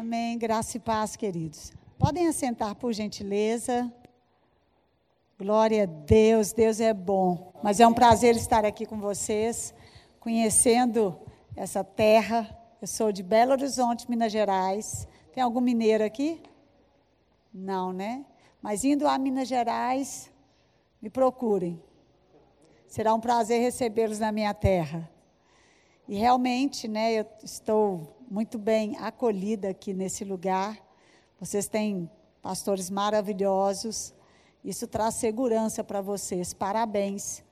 Amém. 0.00 0.38
Graça 0.38 0.78
e 0.78 0.80
paz, 0.80 1.14
queridos. 1.14 1.74
Podem 1.98 2.26
assentar, 2.26 2.74
por 2.74 2.90
gentileza. 2.90 3.92
Glória 5.38 5.82
a 5.82 5.86
Deus, 5.86 6.54
Deus 6.54 6.80
é 6.80 6.94
bom. 6.94 7.52
Mas 7.62 7.80
é 7.80 7.86
um 7.86 7.92
prazer 7.92 8.34
estar 8.34 8.64
aqui 8.64 8.86
com 8.86 8.98
vocês, 8.98 9.74
conhecendo 10.18 11.20
essa 11.54 11.84
terra. 11.84 12.48
Eu 12.80 12.88
sou 12.88 13.12
de 13.12 13.22
Belo 13.22 13.52
Horizonte, 13.52 14.08
Minas 14.08 14.32
Gerais. 14.32 15.06
Tem 15.34 15.42
algum 15.42 15.60
mineiro 15.60 16.02
aqui? 16.02 16.42
Não, 17.52 17.92
né? 17.92 18.24
Mas 18.62 18.84
indo 18.84 19.06
a 19.06 19.18
Minas 19.18 19.48
Gerais, 19.48 20.32
me 21.02 21.10
procurem. 21.10 21.78
Será 22.88 23.12
um 23.12 23.20
prazer 23.20 23.60
recebê-los 23.60 24.18
na 24.18 24.32
minha 24.32 24.54
terra. 24.54 25.10
E 26.08 26.16
realmente, 26.16 26.88
né, 26.88 27.12
eu 27.12 27.26
estou 27.44 28.16
muito 28.30 28.56
bem 28.58 28.96
acolhida 28.98 29.70
aqui 29.70 29.92
nesse 29.92 30.24
lugar. 30.24 30.78
Vocês 31.40 31.66
têm 31.66 32.08
pastores 32.40 32.88
maravilhosos. 32.88 34.14
Isso 34.64 34.86
traz 34.86 35.16
segurança 35.16 35.82
para 35.82 36.00
vocês. 36.00 36.54
Parabéns 36.54 37.42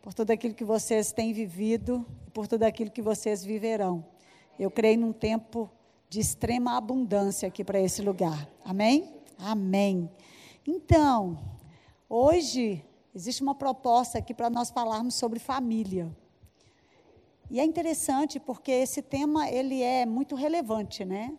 por 0.00 0.14
tudo 0.14 0.30
aquilo 0.30 0.54
que 0.54 0.64
vocês 0.64 1.10
têm 1.10 1.32
vivido 1.32 2.06
e 2.24 2.30
por 2.30 2.46
tudo 2.46 2.62
aquilo 2.62 2.88
que 2.88 3.02
vocês 3.02 3.44
viverão. 3.44 4.04
Eu 4.56 4.70
creio 4.70 5.00
num 5.00 5.12
tempo 5.12 5.68
de 6.08 6.20
extrema 6.20 6.76
abundância 6.76 7.48
aqui 7.48 7.64
para 7.64 7.80
esse 7.80 8.00
lugar. 8.00 8.48
Amém? 8.64 9.12
Amém. 9.36 10.08
Então, 10.64 11.36
hoje 12.08 12.84
existe 13.12 13.42
uma 13.42 13.56
proposta 13.56 14.18
aqui 14.18 14.32
para 14.32 14.48
nós 14.48 14.70
falarmos 14.70 15.14
sobre 15.14 15.40
família. 15.40 16.16
E 17.50 17.60
é 17.60 17.64
interessante 17.64 18.40
porque 18.40 18.70
esse 18.70 19.02
tema 19.02 19.48
ele 19.48 19.82
é 19.82 20.06
muito 20.06 20.34
relevante, 20.34 21.04
né? 21.04 21.32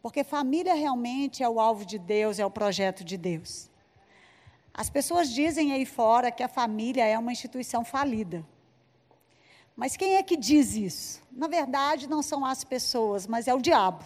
Porque 0.00 0.22
família 0.22 0.74
realmente 0.74 1.42
é 1.42 1.48
o 1.48 1.58
alvo 1.58 1.84
de 1.84 1.98
Deus, 1.98 2.38
é 2.38 2.46
o 2.46 2.50
projeto 2.50 3.02
de 3.02 3.16
Deus. 3.16 3.68
As 4.72 4.90
pessoas 4.90 5.30
dizem 5.30 5.72
aí 5.72 5.86
fora 5.86 6.30
que 6.30 6.42
a 6.42 6.48
família 6.48 7.04
é 7.04 7.18
uma 7.18 7.32
instituição 7.32 7.84
falida. 7.84 8.46
Mas 9.74 9.96
quem 9.96 10.16
é 10.16 10.22
que 10.22 10.36
diz 10.36 10.74
isso? 10.74 11.22
Na 11.32 11.48
verdade, 11.48 12.08
não 12.08 12.22
são 12.22 12.44
as 12.44 12.62
pessoas, 12.62 13.26
mas 13.26 13.48
é 13.48 13.54
o 13.54 13.60
diabo. 13.60 14.04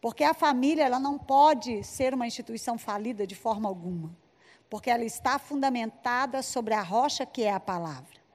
Porque 0.00 0.22
a 0.22 0.32
família 0.32 0.84
ela 0.84 1.00
não 1.00 1.18
pode 1.18 1.82
ser 1.82 2.14
uma 2.14 2.26
instituição 2.26 2.78
falida 2.78 3.26
de 3.26 3.34
forma 3.34 3.68
alguma, 3.68 4.16
porque 4.70 4.90
ela 4.90 5.04
está 5.04 5.38
fundamentada 5.38 6.42
sobre 6.42 6.74
a 6.74 6.82
rocha 6.82 7.26
que 7.26 7.42
é 7.42 7.52
a 7.52 7.60
palavra. 7.60 8.25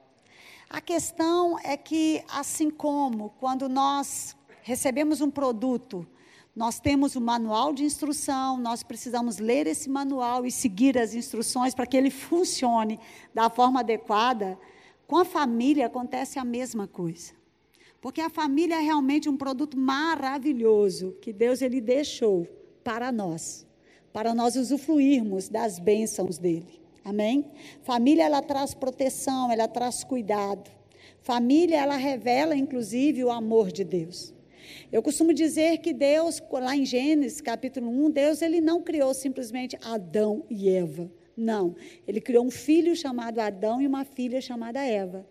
A 0.72 0.80
questão 0.80 1.58
é 1.58 1.76
que, 1.76 2.24
assim 2.26 2.70
como 2.70 3.28
quando 3.38 3.68
nós 3.68 4.34
recebemos 4.62 5.20
um 5.20 5.30
produto, 5.30 6.06
nós 6.56 6.80
temos 6.80 7.14
um 7.14 7.20
manual 7.20 7.74
de 7.74 7.84
instrução, 7.84 8.56
nós 8.56 8.82
precisamos 8.82 9.36
ler 9.36 9.66
esse 9.66 9.90
manual 9.90 10.46
e 10.46 10.50
seguir 10.50 10.96
as 10.96 11.12
instruções 11.12 11.74
para 11.74 11.84
que 11.84 11.94
ele 11.94 12.08
funcione 12.10 12.98
da 13.34 13.50
forma 13.50 13.80
adequada. 13.80 14.58
Com 15.06 15.18
a 15.18 15.26
família 15.26 15.84
acontece 15.84 16.38
a 16.38 16.44
mesma 16.44 16.88
coisa. 16.88 17.34
Porque 18.00 18.22
a 18.22 18.30
família 18.30 18.76
é 18.76 18.80
realmente 18.80 19.28
um 19.28 19.36
produto 19.36 19.76
maravilhoso 19.76 21.14
que 21.20 21.34
Deus 21.34 21.60
ele 21.60 21.82
deixou 21.82 22.48
para 22.82 23.12
nós, 23.12 23.66
para 24.10 24.34
nós 24.34 24.56
usufruirmos 24.56 25.50
das 25.50 25.78
bênçãos 25.78 26.38
dele. 26.38 26.81
Amém? 27.04 27.44
Família 27.82 28.24
ela 28.24 28.42
traz 28.42 28.74
proteção, 28.74 29.50
ela 29.50 29.66
traz 29.66 30.04
cuidado. 30.04 30.70
Família 31.20 31.76
ela 31.80 31.96
revela 31.96 32.56
inclusive 32.56 33.24
o 33.24 33.30
amor 33.30 33.70
de 33.72 33.84
Deus. 33.84 34.34
Eu 34.90 35.02
costumo 35.02 35.32
dizer 35.32 35.78
que 35.78 35.92
Deus, 35.92 36.40
lá 36.52 36.76
em 36.76 36.84
Gênesis 36.84 37.40
capítulo 37.40 37.88
1, 38.06 38.10
Deus 38.10 38.42
ele 38.42 38.60
não 38.60 38.82
criou 38.82 39.12
simplesmente 39.12 39.76
Adão 39.82 40.44
e 40.48 40.68
Eva. 40.68 41.10
Não, 41.36 41.74
ele 42.06 42.20
criou 42.20 42.44
um 42.44 42.50
filho 42.50 42.94
chamado 42.94 43.40
Adão 43.40 43.80
e 43.80 43.86
uma 43.86 44.04
filha 44.04 44.40
chamada 44.40 44.84
Eva. 44.84 45.26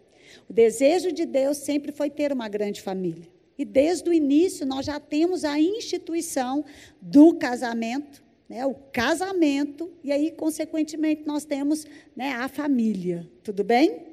O 0.50 0.54
desejo 0.54 1.12
de 1.12 1.26
Deus 1.26 1.58
sempre 1.58 1.92
foi 1.92 2.10
ter 2.10 2.34
uma 2.34 2.50
grande 2.50 2.82
família. 2.82 3.28
E 3.58 3.66
desde 3.66 4.10
o 4.10 4.14
início 4.14 4.66
nós 4.66 4.86
já 4.86 5.00
temos 5.00 5.46
a 5.46 5.60
instituição 5.60 6.66
do 7.00 7.36
casamento, 7.36 8.21
né, 8.52 8.66
o 8.66 8.74
casamento, 8.92 9.90
e 10.04 10.12
aí, 10.12 10.30
consequentemente, 10.30 11.24
nós 11.26 11.46
temos 11.46 11.86
né, 12.14 12.34
a 12.34 12.50
família. 12.50 13.26
Tudo 13.42 13.64
bem? 13.64 14.08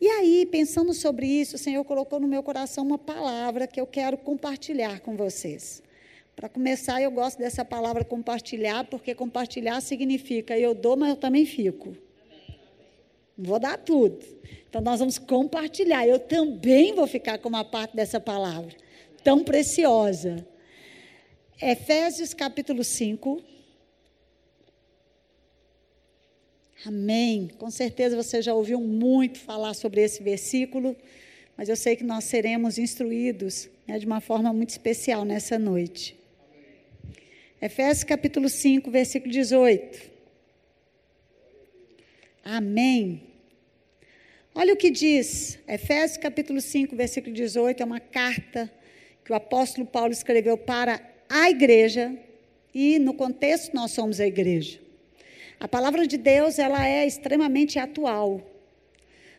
E 0.00 0.06
aí, 0.06 0.46
pensando 0.46 0.94
sobre 0.94 1.26
isso, 1.26 1.56
o 1.56 1.58
Senhor 1.58 1.84
colocou 1.84 2.20
no 2.20 2.28
meu 2.28 2.40
coração 2.40 2.86
uma 2.86 2.96
palavra 2.98 3.66
que 3.66 3.80
eu 3.80 3.86
quero 3.86 4.16
compartilhar 4.16 5.00
com 5.00 5.16
vocês. 5.16 5.82
Para 6.36 6.48
começar, 6.48 7.02
eu 7.02 7.10
gosto 7.10 7.38
dessa 7.38 7.64
palavra 7.64 8.04
compartilhar, 8.04 8.84
porque 8.84 9.12
compartilhar 9.12 9.80
significa 9.80 10.56
eu 10.56 10.72
dou, 10.72 10.96
mas 10.96 11.10
eu 11.10 11.16
também 11.16 11.44
fico. 11.44 11.96
Vou 13.36 13.58
dar 13.58 13.76
tudo. 13.76 14.24
Então, 14.68 14.80
nós 14.80 15.00
vamos 15.00 15.18
compartilhar. 15.18 16.06
Eu 16.06 16.20
também 16.20 16.94
vou 16.94 17.08
ficar 17.08 17.38
com 17.38 17.48
uma 17.48 17.64
parte 17.64 17.96
dessa 17.96 18.20
palavra, 18.20 18.72
tão 19.24 19.42
preciosa. 19.42 20.46
Efésios 21.60 22.32
capítulo 22.32 22.84
5, 22.84 23.53
Amém. 26.86 27.48
Com 27.56 27.70
certeza 27.70 28.14
você 28.14 28.42
já 28.42 28.52
ouviu 28.52 28.78
muito 28.78 29.38
falar 29.38 29.72
sobre 29.72 30.02
esse 30.02 30.22
versículo, 30.22 30.94
mas 31.56 31.70
eu 31.70 31.76
sei 31.76 31.96
que 31.96 32.04
nós 32.04 32.24
seremos 32.24 32.76
instruídos 32.76 33.70
né, 33.86 33.98
de 33.98 34.04
uma 34.04 34.20
forma 34.20 34.52
muito 34.52 34.68
especial 34.68 35.24
nessa 35.24 35.58
noite. 35.58 36.14
Efésios 37.60 38.04
capítulo 38.04 38.50
5, 38.50 38.90
versículo 38.90 39.32
18. 39.32 40.10
Amém. 42.44 43.22
Olha 44.54 44.74
o 44.74 44.76
que 44.76 44.90
diz, 44.90 45.58
Efésios 45.66 46.18
capítulo 46.18 46.60
5, 46.60 46.94
versículo 46.94 47.34
18, 47.34 47.82
é 47.82 47.86
uma 47.86 48.00
carta 48.00 48.70
que 49.24 49.32
o 49.32 49.34
apóstolo 49.34 49.86
Paulo 49.86 50.12
escreveu 50.12 50.58
para 50.58 51.00
a 51.30 51.48
igreja, 51.48 52.14
e 52.74 52.98
no 52.98 53.14
contexto 53.14 53.72
nós 53.72 53.92
somos 53.92 54.20
a 54.20 54.26
igreja. 54.26 54.83
A 55.60 55.68
palavra 55.68 56.06
de 56.06 56.16
Deus, 56.16 56.58
ela 56.58 56.86
é 56.86 57.06
extremamente 57.06 57.78
atual. 57.78 58.40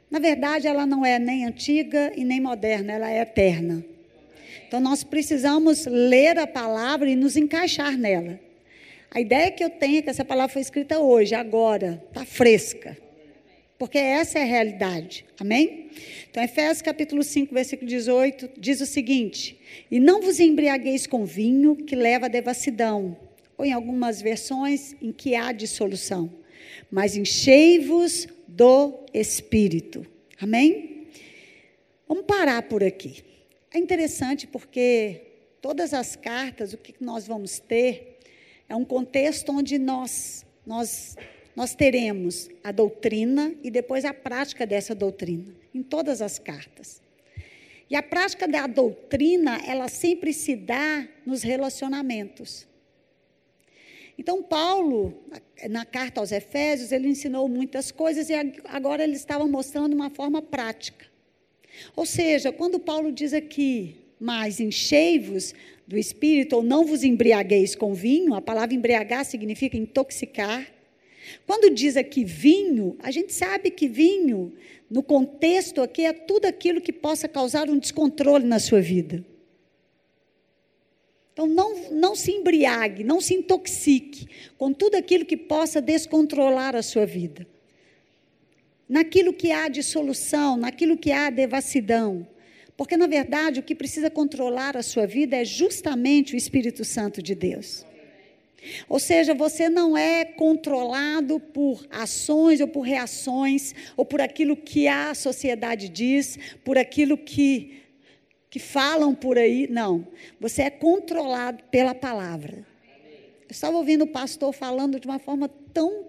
Na 0.09 0.20
verdade, 0.20 0.68
ela 0.68 0.86
não 0.86 1.06
é 1.06 1.20
nem 1.20 1.46
antiga 1.46 2.12
e 2.16 2.24
nem 2.24 2.40
moderna, 2.40 2.94
ela 2.94 3.12
é 3.12 3.22
eterna. 3.22 3.84
Então, 4.68 4.80
nós 4.80 5.03
precisamos 5.03 5.86
ler 5.86 6.38
a 6.40 6.48
palavra 6.48 7.09
e 7.09 7.16
nos 7.16 7.36
encaixar 7.36 7.98
nela. 7.98 8.40
A 9.12 9.20
ideia 9.20 9.52
que 9.52 9.64
eu 9.64 9.70
tenho 9.70 10.00
é 10.00 10.02
que 10.02 10.09
essa 10.09 10.26
palavra 10.26 10.52
foi 10.52 10.62
escrita 10.62 11.00
hoje, 11.00 11.36
agora, 11.36 12.03
está 12.09 12.26
fresca. 12.26 12.97
Porque 13.78 13.97
essa 13.97 14.40
é 14.40 14.42
a 14.42 14.46
realidade. 14.46 15.26
Amém? 15.40 15.90
Então, 16.30 16.42
Efésios 16.42 16.82
capítulo 16.82 17.24
5, 17.24 17.53
versículo 17.53 17.90
18, 17.90 18.50
diz 18.58 18.80
o 18.82 18.86
seguinte: 18.86 19.59
E 19.92 20.00
não 20.00 20.22
vos 20.22 20.40
embriagueis 20.40 21.06
com 21.06 21.26
vinho 21.26 21.76
que 21.76 21.96
leva 21.96 22.26
à 22.26 22.30
devassidão, 22.30 23.18
ou 23.58 23.66
em 23.66 23.74
algumas 23.74 24.22
versões 24.22 24.96
em 25.02 25.12
que 25.12 25.36
há 25.36 25.52
dissolução, 25.52 26.32
mas 26.92 27.16
enchei-vos 27.16 28.28
do 28.48 29.06
Espírito. 29.14 30.06
Amém? 30.40 31.08
Vamos 32.08 32.26
parar 32.26 32.62
por 32.64 32.84
aqui. 32.84 33.24
É 33.74 33.80
interessante 33.80 34.46
porque 34.48 35.22
todas 35.62 35.94
as 35.94 36.16
cartas, 36.16 36.74
o 36.74 36.78
que 36.78 36.94
nós 37.00 37.28
vamos 37.28 37.60
ter, 37.60 38.20
é 38.70 38.76
um 38.76 38.86
contexto 38.86 39.52
onde 39.52 39.78
nós, 39.78 40.46
nós, 40.66 41.16
nós 41.56 41.76
teremos 41.76 42.50
a 42.64 42.72
doutrina 42.72 43.54
e 43.64 43.72
depois 43.72 44.06
a 44.06 44.14
prática 44.14 44.66
dessa 44.66 44.94
doutrina, 44.94 45.54
em 45.74 45.82
todas 45.82 46.22
as 46.22 46.40
cartas. 46.40 47.02
E 47.90 47.96
a 47.96 48.02
prática 48.02 48.48
da 48.48 48.66
doutrina, 48.66 49.62
ela 49.66 49.88
sempre 49.88 50.34
se 50.34 50.56
dá 50.56 51.08
nos 51.26 51.44
relacionamentos. 51.44 52.68
Então, 54.17 54.41
Paulo, 54.41 55.14
na 55.70 55.85
carta 55.85 56.22
aos 56.22 56.32
Efésios, 56.32 56.91
ele 56.91 57.08
ensinou 57.08 57.47
muitas 57.50 57.91
coisas 57.91 58.29
e 58.29 58.34
agora 58.66 59.03
ele 59.03 59.16
estava 59.16 59.46
mostrando 59.46 59.94
uma 59.94 60.09
forma 60.09 60.41
prática. 60.41 61.06
Ou 61.96 62.06
seja, 62.06 62.52
quando 62.52 62.79
Paulo 62.79 63.12
diz 63.12 63.34
aqui, 63.34 63.97
mas 64.20 64.59
enchei-vos 64.59 65.53
do 65.85 65.97
espírito, 65.97 66.56
ou 66.56 66.64
não 66.64 66.85
vos 66.85 67.03
embriagueis 67.03 67.76
com 67.76 67.94
vinho, 67.94 68.34
a 68.34 68.41
palavra 68.41 68.73
embriagar 68.73 69.26
significa 69.26 69.78
intoxicar. 69.78 70.66
Quando 71.46 71.73
diz 71.73 71.97
aqui 71.97 72.23
vinho, 72.23 72.96
a 73.00 73.12
gente 73.12 73.34
sabe 73.34 73.70
que 73.70 73.88
vinho, 73.88 74.53
no 74.90 75.03
contexto 75.03 75.82
aqui, 75.82 76.06
é 76.06 76.14
tudo 76.14 76.46
aquilo 76.46 76.82
que 76.82 76.94
possa 76.94 77.28
causar 77.28 77.70
um 77.70 77.78
descontrole 77.78 78.46
na 78.46 78.59
sua 78.59 78.82
vida. 78.82 79.23
Então, 81.35 81.47
não, 81.47 81.91
não 81.91 82.16
se 82.16 82.32
embriague, 82.32 83.03
não 83.03 83.20
se 83.20 83.34
intoxique 83.34 84.26
com 84.58 84.72
tudo 84.72 84.96
aquilo 84.96 85.26
que 85.26 85.35
possa 85.35 85.82
descontrolar 85.82 86.78
a 86.78 86.82
sua 86.82 87.05
vida. 87.05 87.46
Naquilo 88.87 89.34
que 89.34 89.52
há 89.52 89.67
de 89.67 89.84
solução, 89.84 90.55
naquilo 90.55 90.96
que 90.96 91.11
há 91.11 91.29
devassidão. 91.29 92.26
Porque, 92.78 92.96
na 92.96 93.05
verdade, 93.05 93.59
o 93.59 93.64
que 93.64 93.76
precisa 93.76 94.09
controlar 94.09 94.78
a 94.78 94.82
sua 94.82 95.05
vida 95.05 95.35
é 95.35 95.43
justamente 95.43 96.35
o 96.35 96.37
Espírito 96.37 96.85
Santo 96.85 97.22
de 97.22 97.35
Deus. 97.35 97.85
Ou 98.88 98.97
seja, 98.97 99.34
você 99.34 99.67
não 99.67 99.97
é 99.97 100.23
controlado 100.23 101.38
por 101.38 101.85
ações 101.90 102.61
ou 102.61 102.67
por 102.70 102.84
reações, 102.84 103.76
ou 103.97 104.05
por 104.05 104.22
aquilo 104.22 104.55
que 104.55 104.88
a 104.88 105.14
sociedade 105.14 105.90
diz, 105.90 106.40
por 106.64 106.78
aquilo 106.78 107.17
que, 107.17 107.81
que 108.55 108.59
falam 108.59 109.13
por 109.13 109.37
aí. 109.37 109.67
Não. 109.69 110.07
Você 110.40 110.61
é 110.61 110.69
controlado 110.69 111.61
pela 111.66 111.93
palavra. 111.93 112.66
Eu 113.41 113.52
estava 113.52 113.75
ouvindo 113.75 114.05
o 114.05 114.07
pastor 114.07 114.53
falando 114.53 114.97
de 114.97 115.05
uma 115.05 115.19
forma 115.19 115.49
tão 115.73 116.07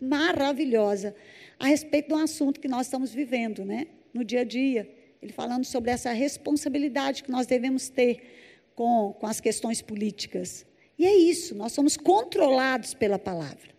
maravilhosa 0.00 1.12
a 1.58 1.66
respeito 1.66 2.06
de 2.06 2.14
um 2.14 2.18
assunto 2.18 2.60
que 2.60 2.68
nós 2.68 2.86
estamos 2.86 3.12
vivendo, 3.12 3.64
né? 3.64 3.88
No 4.14 4.22
dia 4.22 4.42
a 4.42 4.44
dia. 4.44 4.88
Ele 5.20 5.32
falando 5.32 5.64
sobre 5.64 5.90
essa 5.90 6.12
responsabilidade 6.12 7.24
que 7.24 7.32
nós 7.32 7.48
devemos 7.48 7.88
ter 7.88 8.68
com, 8.76 9.12
com 9.18 9.26
as 9.26 9.40
questões 9.40 9.82
políticas. 9.82 10.64
E 10.96 11.04
é 11.04 11.16
isso, 11.16 11.52
nós 11.56 11.72
somos 11.72 11.96
controlados 11.96 12.94
pela 12.94 13.18
palavra. 13.18 13.76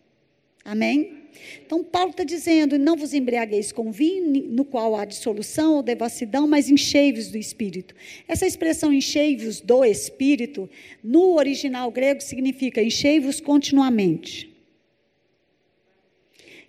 Amém? 0.69 1.24
Então, 1.66 1.83
Paulo 1.83 2.12
está 2.12 2.24
dizendo: 2.24 2.77
não 2.77 2.95
vos 2.95 3.12
embriagueis 3.12 3.71
com 3.71 3.92
vinho, 3.92 4.51
no 4.51 4.63
qual 4.63 4.95
há 4.95 5.04
dissolução 5.04 5.77
ou 5.77 5.81
devassidão, 5.81 6.48
mas 6.48 6.69
enchei-vos 6.69 7.30
do 7.30 7.39
espírito. 7.39 7.95
Essa 8.27 8.45
expressão 8.45 8.94
enchei-vos 8.94 9.62
do 9.62 9.83
espírito, 9.83 10.69
no 11.04 11.33
original 11.33 11.89
grego, 11.92 12.21
significa 12.21 12.83
enchei-vos 12.83 13.42
continuamente. 13.42 14.56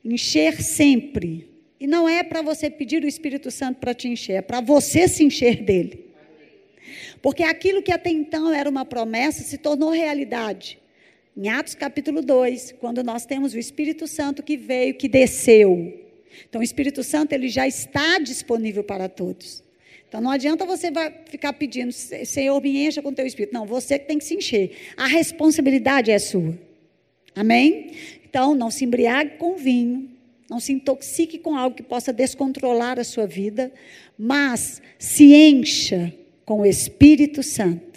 Encher 0.02 0.62
sempre. 0.62 1.46
E 1.78 1.86
não 1.86 2.08
é 2.08 2.22
para 2.22 2.40
você 2.40 2.70
pedir 2.70 3.04
o 3.04 3.08
Espírito 3.08 3.50
Santo 3.50 3.80
para 3.80 3.92
te 3.92 4.08
encher, 4.08 4.34
é 4.34 4.42
para 4.42 4.62
você 4.62 5.08
se 5.08 5.22
encher 5.22 5.62
dele. 5.62 6.06
Porque 7.20 7.42
aquilo 7.42 7.82
que 7.82 7.92
até 7.92 8.08
então 8.08 8.50
era 8.50 8.68
uma 8.68 8.86
promessa 8.86 9.42
se 9.42 9.58
tornou 9.58 9.90
realidade. 9.90 10.78
Em 11.36 11.48
Atos 11.48 11.74
capítulo 11.74 12.22
2, 12.22 12.74
quando 12.80 13.02
nós 13.04 13.24
temos 13.24 13.54
o 13.54 13.58
Espírito 13.58 14.06
Santo 14.06 14.42
que 14.42 14.56
veio, 14.56 14.94
que 14.94 15.08
desceu. 15.08 16.06
Então, 16.48 16.60
o 16.60 16.64
Espírito 16.64 17.02
Santo 17.02 17.32
ele 17.32 17.48
já 17.48 17.66
está 17.66 18.18
disponível 18.18 18.82
para 18.82 19.08
todos. 19.08 19.62
Então, 20.08 20.20
não 20.20 20.30
adianta 20.30 20.66
você 20.66 20.90
ficar 21.26 21.52
pedindo, 21.52 21.92
Senhor, 21.92 22.60
me 22.60 22.84
encha 22.84 23.00
com 23.00 23.12
teu 23.12 23.26
Espírito. 23.26 23.54
Não, 23.54 23.64
você 23.64 23.98
que 23.98 24.06
tem 24.06 24.18
que 24.18 24.24
se 24.24 24.34
encher. 24.34 24.72
A 24.96 25.06
responsabilidade 25.06 26.10
é 26.10 26.18
sua. 26.18 26.58
Amém? 27.34 27.92
Então, 28.28 28.54
não 28.54 28.70
se 28.70 28.84
embriague 28.84 29.38
com 29.38 29.56
vinho, 29.56 30.10
não 30.48 30.58
se 30.58 30.72
intoxique 30.72 31.38
com 31.38 31.56
algo 31.56 31.76
que 31.76 31.82
possa 31.82 32.12
descontrolar 32.12 32.98
a 32.98 33.04
sua 33.04 33.26
vida, 33.26 33.72
mas 34.18 34.82
se 34.98 35.32
encha 35.32 36.12
com 36.44 36.60
o 36.60 36.66
Espírito 36.66 37.42
Santo. 37.42 37.89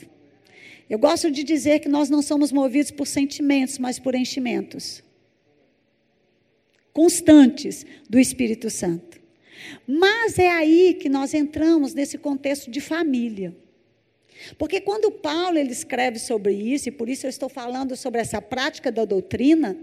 Eu 0.93 0.99
gosto 0.99 1.31
de 1.31 1.43
dizer 1.43 1.79
que 1.79 1.89
nós 1.89 2.07
não 2.07 2.21
somos 2.21 2.51
movidos 2.51 2.91
por 2.91 3.07
sentimentos, 3.07 3.79
mas 3.79 3.97
por 3.97 4.13
enchimentos 4.13 5.01
constantes 6.93 7.83
do 8.07 8.19
Espírito 8.19 8.69
Santo. 8.69 9.19
Mas 9.87 10.37
é 10.37 10.51
aí 10.51 10.93
que 10.93 11.09
nós 11.09 11.33
entramos 11.33 11.95
nesse 11.95 12.19
contexto 12.19 12.69
de 12.69 12.79
família. 12.79 13.55
Porque 14.55 14.79
quando 14.79 15.09
Paulo 15.09 15.57
ele 15.57 15.71
escreve 15.71 16.19
sobre 16.19 16.53
isso, 16.53 16.89
e 16.89 16.91
por 16.91 17.09
isso 17.09 17.25
eu 17.25 17.31
estou 17.31 17.49
falando 17.49 17.95
sobre 17.95 18.21
essa 18.21 18.39
prática 18.39 18.91
da 18.91 19.03
doutrina, 19.03 19.75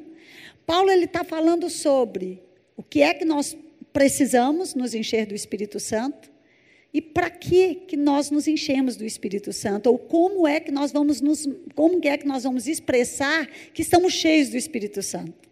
Paulo 0.65 0.93
ele 0.93 1.07
está 1.07 1.25
falando 1.25 1.69
sobre 1.69 2.41
o 2.77 2.85
que 2.85 3.03
é 3.03 3.13
que 3.15 3.25
nós 3.25 3.57
precisamos 3.93 4.77
nos 4.77 4.95
encher 4.95 5.27
do 5.27 5.35
Espírito 5.35 5.81
Santo, 5.81 6.31
e 6.93 7.01
para 7.01 7.31
que 7.31 7.77
que 7.87 7.97
nós 7.97 8.31
nos 8.31 8.49
enchemos 8.49 8.97
do 8.97 9.05
Espírito 9.05 9.53
Santo? 9.53 9.89
Ou 9.89 9.99
como 9.99 10.47
é 10.47 10.59
que 10.59 10.73
nós 10.73 10.91
vamos 10.91 11.21
nos 11.21 11.49
como 11.75 12.01
é 12.03 12.17
que 12.17 12.27
nós 12.27 12.43
vamos 12.43 12.67
expressar 12.67 13.47
que 13.73 13.83
estamos 13.83 14.13
cheios 14.13 14.49
do 14.49 14.57
Espírito 14.57 15.03
Santo? 15.03 15.49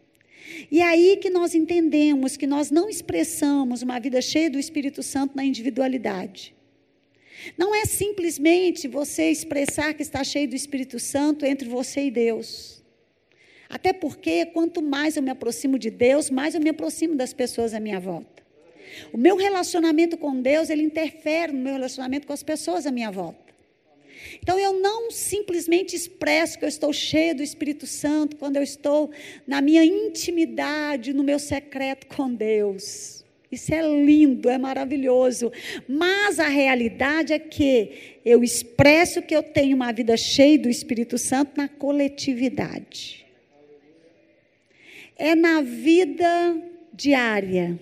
E 0.70 0.80
é 0.80 0.84
aí 0.84 1.16
que 1.16 1.30
nós 1.30 1.54
entendemos 1.54 2.36
que 2.36 2.46
nós 2.46 2.70
não 2.70 2.88
expressamos 2.88 3.82
uma 3.82 4.00
vida 4.00 4.20
cheia 4.20 4.50
do 4.50 4.58
Espírito 4.58 5.02
Santo 5.02 5.36
na 5.36 5.44
individualidade. 5.44 6.54
Não 7.56 7.74
é 7.74 7.84
simplesmente 7.84 8.88
você 8.88 9.30
expressar 9.30 9.94
que 9.94 10.02
está 10.02 10.24
cheio 10.24 10.48
do 10.48 10.56
Espírito 10.56 10.98
Santo 10.98 11.44
entre 11.44 11.68
você 11.68 12.06
e 12.06 12.10
Deus. 12.10 12.82
Até 13.68 13.92
porque 13.92 14.46
quanto 14.46 14.82
mais 14.82 15.16
eu 15.16 15.22
me 15.22 15.30
aproximo 15.30 15.78
de 15.78 15.90
Deus, 15.90 16.30
mais 16.30 16.54
eu 16.54 16.60
me 16.60 16.70
aproximo 16.70 17.14
das 17.14 17.32
pessoas 17.32 17.74
à 17.74 17.80
minha 17.80 18.00
volta. 18.00 18.37
O 19.12 19.18
meu 19.18 19.36
relacionamento 19.36 20.16
com 20.16 20.40
Deus, 20.40 20.70
ele 20.70 20.82
interfere 20.82 21.52
no 21.52 21.60
meu 21.60 21.72
relacionamento 21.72 22.26
com 22.26 22.32
as 22.32 22.42
pessoas 22.42 22.86
à 22.86 22.90
minha 22.90 23.10
volta. 23.10 23.48
Então 24.42 24.58
eu 24.58 24.80
não 24.80 25.10
simplesmente 25.10 25.94
expresso 25.94 26.58
que 26.58 26.64
eu 26.64 26.68
estou 26.68 26.92
cheia 26.92 27.34
do 27.34 27.42
Espírito 27.42 27.86
Santo 27.86 28.36
quando 28.36 28.56
eu 28.56 28.62
estou 28.62 29.10
na 29.46 29.60
minha 29.60 29.84
intimidade, 29.84 31.12
no 31.12 31.22
meu 31.22 31.38
secreto 31.38 32.06
com 32.08 32.32
Deus. 32.32 33.24
Isso 33.50 33.72
é 33.72 33.80
lindo, 33.80 34.50
é 34.50 34.58
maravilhoso. 34.58 35.50
Mas 35.88 36.38
a 36.38 36.48
realidade 36.48 37.32
é 37.32 37.38
que 37.38 38.18
eu 38.24 38.44
expresso 38.44 39.22
que 39.22 39.34
eu 39.34 39.42
tenho 39.42 39.74
uma 39.74 39.92
vida 39.92 40.16
cheia 40.16 40.58
do 40.58 40.68
Espírito 40.68 41.16
Santo 41.16 41.52
na 41.56 41.66
coletividade. 41.66 43.26
É 45.16 45.34
na 45.34 45.62
vida 45.62 46.62
diária 46.92 47.78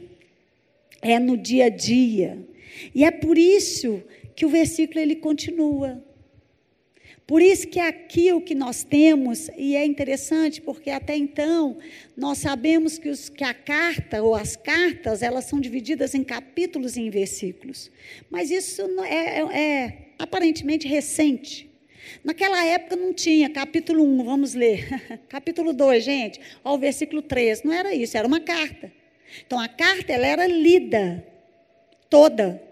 é 1.13 1.19
no 1.19 1.37
dia 1.37 1.67
a 1.67 1.69
dia. 1.69 2.39
E 2.95 3.05
é 3.05 3.11
por 3.11 3.39
isso 3.39 4.03
que 4.35 4.45
o 4.45 4.49
versículo 4.49 5.01
ele 5.01 5.17
continua. 5.17 6.03
Por 7.27 7.43
isso 7.43 7.67
que 7.67 7.81
aqui 7.81 8.33
o 8.33 8.41
que 8.41 8.55
nós 8.55 8.85
temos, 8.85 9.51
e 9.57 9.75
é 9.75 9.85
interessante, 9.85 10.61
porque 10.61 10.91
até 10.91 11.17
então 11.17 11.77
nós 12.17 12.39
sabemos 12.39 12.99
que, 12.99 13.09
os, 13.09 13.29
que 13.29 13.43
a 13.43 13.53
carta 13.53 14.23
ou 14.23 14.35
as 14.35 14.55
cartas, 14.55 15.23
elas 15.23 15.47
são 15.47 15.61
divididas 15.61 16.15
em 16.15 16.23
capítulos 16.23 16.97
e 16.97 17.01
em 17.01 17.11
versículos. 17.11 17.91
Mas 18.31 18.53
isso 18.53 18.81
é, 19.03 19.41
é, 19.41 19.59
é 19.59 19.99
aparentemente 20.19 20.87
recente. 20.87 21.69
Naquela 22.23 22.65
época 22.65 22.95
não 22.95 23.13
tinha 23.13 23.51
capítulo 23.51 24.05
1, 24.05 24.25
vamos 24.25 24.55
ler. 24.55 24.87
capítulo 25.29 25.73
2, 25.73 26.05
gente, 26.05 26.41
ó, 26.63 26.77
o 26.77 26.79
versículo 26.79 27.23
3. 27.23 27.65
Não 27.65 27.73
era 27.73 27.93
isso, 27.93 28.17
era 28.17 28.29
uma 28.29 28.41
carta. 28.41 28.93
Então 29.47 29.59
a 29.59 29.69
carta 29.69 30.13
ela 30.13 30.27
era 30.27 30.47
lida 30.47 31.25
toda. 32.09 32.63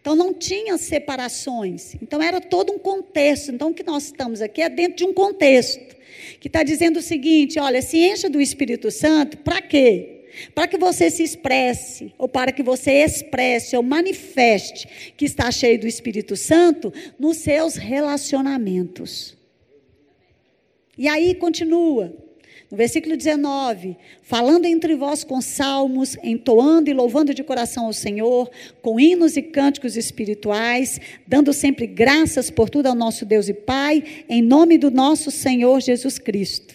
Então 0.00 0.14
não 0.14 0.34
tinha 0.34 0.76
separações. 0.78 1.94
Então 2.02 2.22
era 2.22 2.40
todo 2.40 2.72
um 2.72 2.78
contexto. 2.78 3.52
Então 3.52 3.70
o 3.70 3.74
que 3.74 3.82
nós 3.82 4.04
estamos 4.04 4.40
aqui 4.40 4.62
é 4.62 4.68
dentro 4.68 4.96
de 4.96 5.04
um 5.04 5.12
contexto 5.12 5.96
que 6.40 6.48
está 6.48 6.62
dizendo 6.62 6.98
o 6.98 7.02
seguinte: 7.02 7.58
olha, 7.58 7.80
se 7.82 7.98
encha 7.98 8.28
do 8.28 8.40
Espírito 8.40 8.90
Santo, 8.90 9.38
para 9.38 9.62
quê? 9.62 10.12
Para 10.54 10.66
que 10.66 10.76
você 10.76 11.10
se 11.10 11.22
expresse, 11.22 12.12
ou 12.18 12.28
para 12.28 12.52
que 12.52 12.62
você 12.62 12.92
expresse 12.92 13.74
ou 13.74 13.82
manifeste 13.82 15.12
que 15.16 15.24
está 15.24 15.50
cheio 15.50 15.80
do 15.80 15.86
Espírito 15.86 16.36
Santo 16.36 16.92
nos 17.18 17.38
seus 17.38 17.76
relacionamentos. 17.76 19.36
E 20.98 21.08
aí 21.08 21.34
continua. 21.34 22.25
No 22.70 22.76
versículo 22.76 23.16
19, 23.16 23.96
falando 24.22 24.64
entre 24.64 24.96
vós 24.96 25.22
com 25.22 25.40
salmos, 25.40 26.16
entoando 26.22 26.90
e 26.90 26.94
louvando 26.94 27.32
de 27.32 27.44
coração 27.44 27.86
ao 27.86 27.92
Senhor, 27.92 28.50
com 28.82 28.98
hinos 28.98 29.36
e 29.36 29.42
cânticos 29.42 29.96
espirituais, 29.96 31.00
dando 31.26 31.52
sempre 31.52 31.86
graças 31.86 32.50
por 32.50 32.68
tudo 32.68 32.86
ao 32.86 32.94
nosso 32.94 33.24
Deus 33.24 33.48
e 33.48 33.54
Pai, 33.54 34.02
em 34.28 34.42
nome 34.42 34.78
do 34.78 34.90
nosso 34.90 35.30
Senhor 35.30 35.80
Jesus 35.80 36.18
Cristo. 36.18 36.74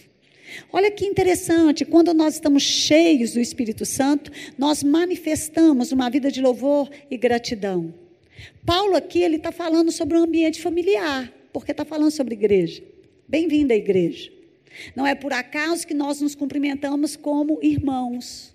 Olha 0.72 0.90
que 0.90 1.04
interessante, 1.04 1.84
quando 1.84 2.14
nós 2.14 2.34
estamos 2.34 2.62
cheios 2.62 3.32
do 3.32 3.40
Espírito 3.40 3.84
Santo, 3.84 4.32
nós 4.56 4.82
manifestamos 4.82 5.92
uma 5.92 6.08
vida 6.08 6.30
de 6.30 6.40
louvor 6.40 6.90
e 7.10 7.18
gratidão. 7.18 7.92
Paulo 8.64 8.96
aqui 8.96 9.20
ele 9.22 9.36
está 9.36 9.52
falando 9.52 9.92
sobre 9.92 10.16
um 10.16 10.22
ambiente 10.24 10.60
familiar, 10.60 11.30
porque 11.52 11.72
está 11.72 11.84
falando 11.84 12.10
sobre 12.10 12.34
igreja. 12.34 12.82
Bem-vindo 13.28 13.72
à 13.72 13.76
igreja. 13.76 14.41
Não 14.94 15.06
é 15.06 15.14
por 15.14 15.32
acaso 15.32 15.86
que 15.86 15.94
nós 15.94 16.20
nos 16.20 16.34
cumprimentamos 16.34 17.16
como 17.16 17.58
irmãos. 17.62 18.54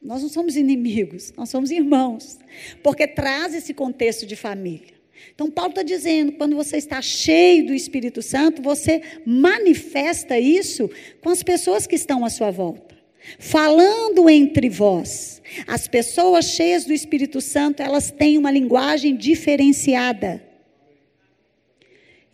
Nós 0.00 0.22
não 0.22 0.28
somos 0.28 0.56
inimigos, 0.56 1.32
nós 1.36 1.48
somos 1.48 1.70
irmãos, 1.70 2.38
porque 2.82 3.06
traz 3.06 3.54
esse 3.54 3.72
contexto 3.72 4.26
de 4.26 4.36
família. 4.36 4.92
Então, 5.34 5.50
Paulo 5.50 5.70
está 5.70 5.82
dizendo: 5.82 6.32
quando 6.32 6.54
você 6.54 6.76
está 6.76 7.00
cheio 7.00 7.66
do 7.66 7.74
Espírito 7.74 8.20
Santo, 8.20 8.60
você 8.60 9.00
manifesta 9.24 10.38
isso 10.38 10.90
com 11.22 11.30
as 11.30 11.42
pessoas 11.42 11.86
que 11.86 11.94
estão 11.94 12.24
à 12.24 12.30
sua 12.30 12.50
volta. 12.50 12.94
Falando 13.38 14.28
entre 14.28 14.68
vós. 14.68 15.40
As 15.66 15.88
pessoas 15.88 16.46
cheias 16.46 16.84
do 16.84 16.92
Espírito 16.92 17.40
Santo, 17.40 17.82
elas 17.82 18.10
têm 18.10 18.36
uma 18.36 18.50
linguagem 18.50 19.16
diferenciada. 19.16 20.42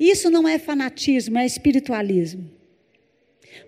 Isso 0.00 0.30
não 0.30 0.48
é 0.48 0.58
fanatismo, 0.58 1.36
é 1.36 1.44
espiritualismo. 1.44 2.50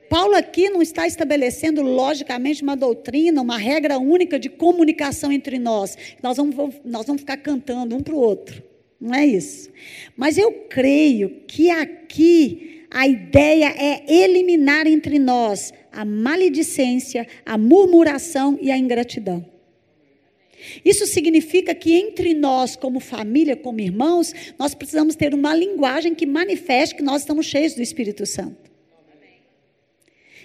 Paulo 0.08 0.34
aqui 0.34 0.70
não 0.70 0.80
está 0.80 1.06
estabelecendo 1.06 1.82
logicamente 1.82 2.62
uma 2.62 2.76
doutrina, 2.76 3.42
uma 3.42 3.58
regra 3.58 3.98
única 3.98 4.38
de 4.38 4.48
comunicação 4.48 5.30
entre 5.30 5.58
nós. 5.58 5.96
Nós 6.22 6.38
vamos, 6.38 6.56
nós 6.84 7.06
vamos 7.06 7.20
ficar 7.20 7.36
cantando 7.36 7.94
um 7.94 8.00
para 8.00 8.14
o 8.14 8.18
outro. 8.18 8.62
Não 8.98 9.14
é 9.14 9.26
isso. 9.26 9.70
Mas 10.16 10.38
eu 10.38 10.52
creio 10.70 11.42
que 11.46 11.70
aqui 11.70 12.86
a 12.90 13.06
ideia 13.06 13.74
é 13.76 14.04
eliminar 14.10 14.86
entre 14.86 15.18
nós 15.18 15.72
a 15.90 16.04
maledicência, 16.04 17.26
a 17.44 17.58
murmuração 17.58 18.58
e 18.60 18.70
a 18.70 18.78
ingratidão. 18.78 19.51
Isso 20.84 21.06
significa 21.06 21.74
que 21.74 21.94
entre 21.94 22.34
nós, 22.34 22.76
como 22.76 23.00
família, 23.00 23.56
como 23.56 23.80
irmãos, 23.80 24.32
nós 24.58 24.74
precisamos 24.74 25.14
ter 25.14 25.34
uma 25.34 25.54
linguagem 25.54 26.14
que 26.14 26.26
manifeste 26.26 26.94
que 26.94 27.02
nós 27.02 27.22
estamos 27.22 27.46
cheios 27.46 27.74
do 27.74 27.82
Espírito 27.82 28.26
Santo. 28.26 28.70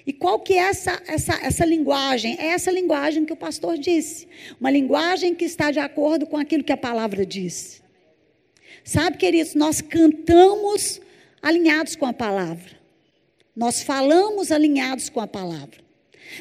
E 0.06 0.14
qual 0.14 0.40
que 0.40 0.54
é 0.54 0.70
essa, 0.70 1.04
essa, 1.06 1.34
essa 1.44 1.66
linguagem? 1.66 2.38
É 2.40 2.48
essa 2.48 2.72
linguagem 2.72 3.26
que 3.26 3.34
o 3.34 3.36
pastor 3.36 3.78
disse. 3.78 4.26
Uma 4.58 4.72
linguagem 4.72 5.36
que 5.36 5.44
está 5.44 5.70
de 5.70 5.80
acordo 5.80 6.26
com 6.26 6.38
aquilo 6.38 6.64
que 6.64 6.72
a 6.72 6.78
palavra 6.78 7.26
diz. 7.26 7.84
Sabe, 8.86 9.18
queridos, 9.18 9.54
nós 9.54 9.82
cantamos 9.82 11.02
alinhados 11.42 11.98
com 11.98 12.06
a 12.06 12.14
palavra. 12.14 12.72
Nós 13.54 13.82
falamos 13.82 14.50
alinhados 14.50 15.10
com 15.10 15.20
a 15.20 15.28
palavra. 15.28 15.87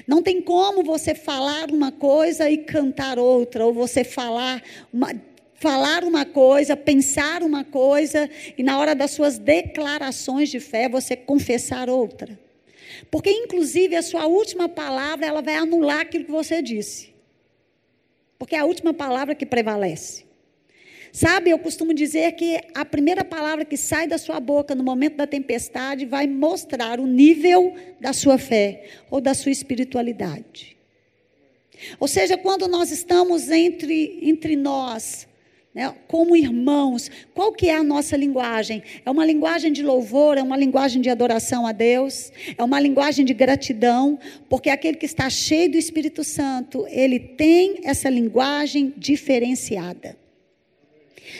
Não 0.06 0.22
tem 0.22 0.40
como 0.40 0.82
você 0.82 1.14
falar 1.14 1.70
uma 1.70 1.92
coisa 1.92 2.50
e 2.50 2.58
cantar 2.58 3.18
outra, 3.18 3.64
ou 3.64 3.72
você 3.72 4.04
falar 4.04 4.62
uma, 4.92 5.14
falar 5.54 6.04
uma 6.04 6.24
coisa, 6.24 6.76
pensar 6.76 7.42
uma 7.42 7.64
coisa, 7.64 8.28
e 8.56 8.62
na 8.62 8.78
hora 8.78 8.94
das 8.94 9.12
suas 9.12 9.38
declarações 9.38 10.50
de 10.50 10.60
fé 10.60 10.88
você 10.88 11.16
confessar 11.16 11.88
outra. 11.88 12.38
Porque, 13.10 13.30
inclusive, 13.30 13.96
a 13.96 14.02
sua 14.02 14.26
última 14.26 14.68
palavra 14.68 15.26
ela 15.26 15.42
vai 15.42 15.56
anular 15.56 16.00
aquilo 16.00 16.24
que 16.24 16.30
você 16.30 16.60
disse. 16.60 17.14
Porque 18.38 18.54
é 18.54 18.58
a 18.58 18.64
última 18.64 18.92
palavra 18.92 19.34
que 19.34 19.46
prevalece. 19.46 20.25
Sabe, 21.16 21.49
eu 21.49 21.58
costumo 21.58 21.94
dizer 21.94 22.32
que 22.32 22.61
a 22.75 22.85
primeira 22.85 23.25
palavra 23.25 23.64
que 23.64 23.75
sai 23.75 24.06
da 24.06 24.18
sua 24.18 24.38
boca 24.38 24.75
no 24.75 24.85
momento 24.85 25.16
da 25.16 25.26
tempestade 25.26 26.04
vai 26.04 26.26
mostrar 26.26 27.00
o 27.00 27.06
nível 27.06 27.75
da 27.99 28.12
sua 28.12 28.37
fé 28.37 28.85
ou 29.11 29.18
da 29.18 29.32
sua 29.32 29.50
espiritualidade. 29.50 30.76
Ou 31.99 32.06
seja, 32.06 32.37
quando 32.37 32.68
nós 32.68 32.90
estamos 32.90 33.49
entre, 33.49 34.18
entre 34.20 34.56
nós, 34.56 35.26
né, 35.75 35.94
como 36.06 36.37
irmãos, 36.37 37.11
qual 37.32 37.50
que 37.50 37.70
é 37.70 37.76
a 37.76 37.82
nossa 37.82 38.14
linguagem? 38.14 38.82
É 39.02 39.11
uma 39.11 39.25
linguagem 39.25 39.73
de 39.73 39.82
louvor, 39.82 40.37
é 40.37 40.42
uma 40.42 40.58
linguagem 40.58 41.00
de 41.00 41.08
adoração 41.08 41.66
a 41.66 41.73
Deus, 41.73 42.30
é 42.58 42.62
uma 42.62 42.78
linguagem 42.78 43.25
de 43.25 43.32
gratidão, 43.32 44.18
porque 44.50 44.68
aquele 44.68 44.99
que 44.99 45.06
está 45.06 45.30
cheio 45.30 45.70
do 45.70 45.78
Espírito 45.78 46.23
Santo, 46.23 46.87
ele 46.90 47.18
tem 47.18 47.80
essa 47.85 48.11
linguagem 48.11 48.92
diferenciada. 48.99 50.25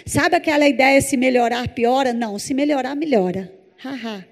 Sabe 0.05 0.37
aquela 0.37 0.69
ideia 0.69 1.01
se 1.01 1.17
melhorar 1.17 1.69
piora? 1.69 2.13
Não, 2.13 2.39
se 2.39 2.53
melhorar 2.53 2.95
melhora. 2.95 3.53
Haha. 3.79 4.27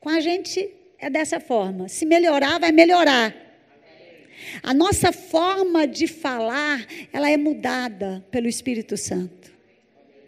Com 0.00 0.08
a 0.08 0.20
gente 0.20 0.68
é 0.98 1.10
dessa 1.10 1.40
forma. 1.40 1.88
Se 1.88 2.06
melhorar 2.06 2.58
vai 2.58 2.72
melhorar. 2.72 3.34
A 4.62 4.74
nossa 4.74 5.12
forma 5.12 5.86
de 5.86 6.06
falar, 6.06 6.84
ela 7.12 7.30
é 7.30 7.36
mudada 7.36 8.24
pelo 8.30 8.48
Espírito 8.48 8.96
Santo. 8.96 9.52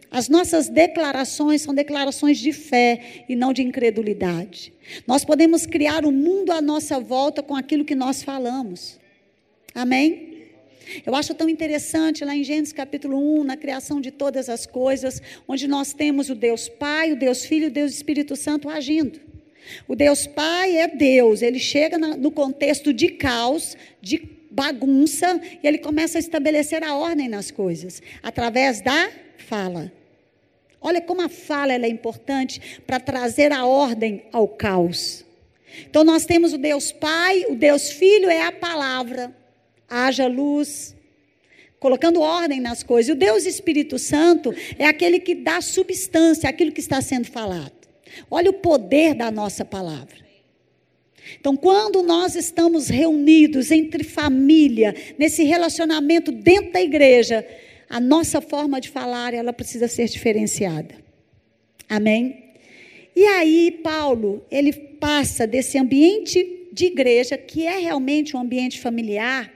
As 0.09 0.29
nossas 0.29 0.69
declarações 0.69 1.61
são 1.61 1.73
declarações 1.73 2.37
de 2.37 2.53
fé 2.53 3.25
e 3.27 3.35
não 3.35 3.51
de 3.51 3.61
incredulidade. 3.61 4.71
Nós 5.05 5.25
podemos 5.25 5.65
criar 5.65 6.05
o 6.05 6.09
um 6.09 6.11
mundo 6.11 6.51
à 6.51 6.61
nossa 6.61 6.99
volta 6.99 7.43
com 7.43 7.55
aquilo 7.55 7.83
que 7.83 7.95
nós 7.95 8.23
falamos. 8.23 8.97
Amém? 9.73 10.34
Eu 11.05 11.15
acho 11.15 11.33
tão 11.33 11.49
interessante 11.49 12.23
lá 12.23 12.35
em 12.35 12.43
Gênesis 12.43 12.73
capítulo 12.73 13.17
1, 13.39 13.43
na 13.43 13.57
criação 13.57 13.99
de 13.99 14.11
todas 14.11 14.49
as 14.49 14.65
coisas, 14.65 15.21
onde 15.47 15.67
nós 15.67 15.93
temos 15.93 16.29
o 16.29 16.35
Deus 16.35 16.69
Pai, 16.69 17.11
o 17.11 17.15
Deus 17.15 17.45
Filho 17.45 17.65
e 17.65 17.67
o 17.67 17.71
Deus 17.71 17.91
Espírito 17.91 18.35
Santo 18.35 18.69
agindo. 18.69 19.19
O 19.87 19.95
Deus 19.95 20.27
Pai 20.27 20.77
é 20.77 20.87
Deus, 20.87 21.41
ele 21.41 21.59
chega 21.59 21.97
no 21.97 22.31
contexto 22.31 22.93
de 22.93 23.09
caos, 23.09 23.75
de 24.01 24.21
bagunça, 24.51 25.39
e 25.61 25.67
ele 25.67 25.79
começa 25.79 26.17
a 26.17 26.19
estabelecer 26.19 26.83
a 26.83 26.95
ordem 26.95 27.27
nas 27.27 27.51
coisas, 27.51 28.01
através 28.21 28.81
da 28.81 29.09
fala. 29.37 29.91
Olha 30.79 31.01
como 31.01 31.21
a 31.21 31.29
fala 31.29 31.73
é 31.73 31.87
importante 31.87 32.79
para 32.85 32.99
trazer 32.99 33.51
a 33.51 33.65
ordem 33.65 34.23
ao 34.31 34.47
caos. 34.47 35.25
Então 35.89 36.03
nós 36.03 36.25
temos 36.25 36.53
o 36.53 36.57
Deus 36.57 36.91
Pai, 36.91 37.45
o 37.49 37.55
Deus 37.55 37.89
Filho 37.89 38.29
é 38.29 38.43
a 38.43 38.51
palavra 38.51 39.35
haja 39.89 40.27
luz, 40.27 40.95
colocando 41.79 42.21
ordem 42.21 42.59
nas 42.59 42.83
coisas. 42.83 43.09
E 43.09 43.11
o 43.11 43.15
Deus 43.15 43.45
Espírito 43.45 43.99
Santo 43.99 44.53
é 44.77 44.85
aquele 44.85 45.19
que 45.19 45.35
dá 45.35 45.61
substância 45.61 46.49
àquilo 46.49 46.71
que 46.71 46.79
está 46.79 47.01
sendo 47.01 47.27
falado. 47.27 47.73
Olha 48.29 48.49
o 48.49 48.53
poder 48.53 49.13
da 49.13 49.29
nossa 49.29 49.65
palavra. 49.65 50.25
Então, 51.39 51.55
quando 51.55 52.03
nós 52.03 52.35
estamos 52.35 52.87
reunidos 52.87 53.71
entre 53.71 54.03
família, 54.03 54.95
nesse 55.17 55.43
relacionamento 55.43 56.31
dentro 56.31 56.71
da 56.71 56.81
igreja, 56.81 57.45
a 57.89 57.99
nossa 57.99 58.41
forma 58.41 58.79
de 58.79 58.89
falar, 58.89 59.33
ela 59.33 59.51
precisa 59.51 59.87
ser 59.87 60.07
diferenciada. 60.07 60.95
Amém? 61.89 62.53
E 63.15 63.25
aí, 63.25 63.71
Paulo, 63.83 64.45
ele 64.51 64.73
passa 64.73 65.47
desse 65.47 65.77
ambiente 65.77 66.67
de 66.71 66.85
igreja, 66.85 67.37
que 67.37 67.65
é 67.65 67.77
realmente 67.77 68.35
um 68.35 68.39
ambiente 68.39 68.79
familiar, 68.79 69.51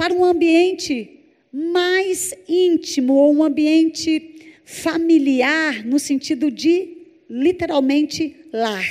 para 0.00 0.14
um 0.14 0.24
ambiente 0.24 1.10
mais 1.52 2.32
íntimo, 2.48 3.12
ou 3.12 3.34
um 3.34 3.42
ambiente 3.42 4.62
familiar, 4.64 5.84
no 5.84 5.98
sentido 5.98 6.50
de 6.50 6.96
literalmente 7.28 8.34
lar. 8.50 8.88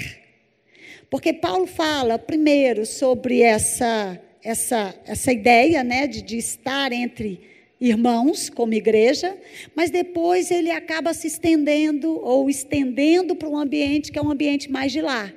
Porque 1.10 1.34
Paulo 1.34 1.66
fala 1.66 2.20
primeiro 2.20 2.86
sobre 2.86 3.42
essa, 3.42 4.22
essa, 4.44 4.94
essa 5.04 5.34
ideia 5.34 5.84
né, 5.84 6.06
de, 6.06 6.22
de 6.22 6.38
estar 6.38 6.92
entre 6.92 7.42
irmãos, 7.82 8.48
como 8.48 8.76
igreja, 8.76 9.36
mas 9.76 9.90
depois 9.90 10.52
ele 10.52 10.70
acaba 10.70 11.12
se 11.16 11.26
estendendo 11.26 12.24
ou 12.24 12.48
estendendo 12.52 13.36
para 13.36 13.50
um 13.50 13.58
ambiente 13.58 14.12
que 14.12 14.20
é 14.20 14.22
um 14.22 14.30
ambiente 14.30 14.70
mais 14.70 14.92
de 14.92 15.02
lar. 15.02 15.34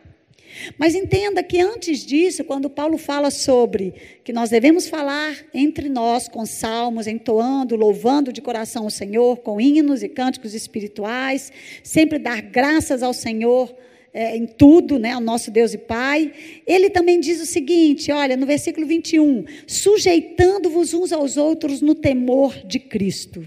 Mas 0.79 0.95
entenda 0.95 1.43
que 1.43 1.61
antes 1.61 2.05
disso, 2.05 2.45
quando 2.45 2.71
Paulo 2.71 2.99
fala 2.99 3.31
sobre 3.31 3.95
que 4.25 4.33
nós 4.33 4.51
devemos 4.51 4.89
falar 4.89 5.37
entre 5.53 5.89
nós 5.89 6.29
com 6.29 6.45
salmos, 6.47 7.07
entoando, 7.07 7.77
louvando 7.77 8.33
de 8.33 8.41
coração 8.41 8.87
o 8.87 8.91
Senhor, 8.91 9.39
com 9.39 9.61
hinos 9.61 10.03
e 10.03 10.09
cânticos 10.09 10.55
espirituais, 10.55 11.53
sempre 11.83 12.19
dar 12.19 12.41
graças 12.41 13.03
ao 13.03 13.13
Senhor 13.13 13.75
é, 14.13 14.37
em 14.37 14.47
tudo, 14.47 14.99
né, 14.99 15.13
ao 15.13 15.21
nosso 15.21 15.51
Deus 15.51 15.73
e 15.73 15.79
Pai. 15.79 16.33
Ele 16.67 16.91
também 16.91 17.19
diz 17.19 17.41
o 17.41 17.47
seguinte: 17.47 18.13
olha, 18.13 18.37
no 18.37 18.47
versículo 18.47 18.87
21, 18.87 19.45
sujeitando-vos 19.67 20.93
uns 20.93 21.13
aos 21.13 21.37
outros 21.37 21.81
no 21.81 21.95
temor 21.95 22.55
de 22.67 22.79
Cristo. 22.79 23.47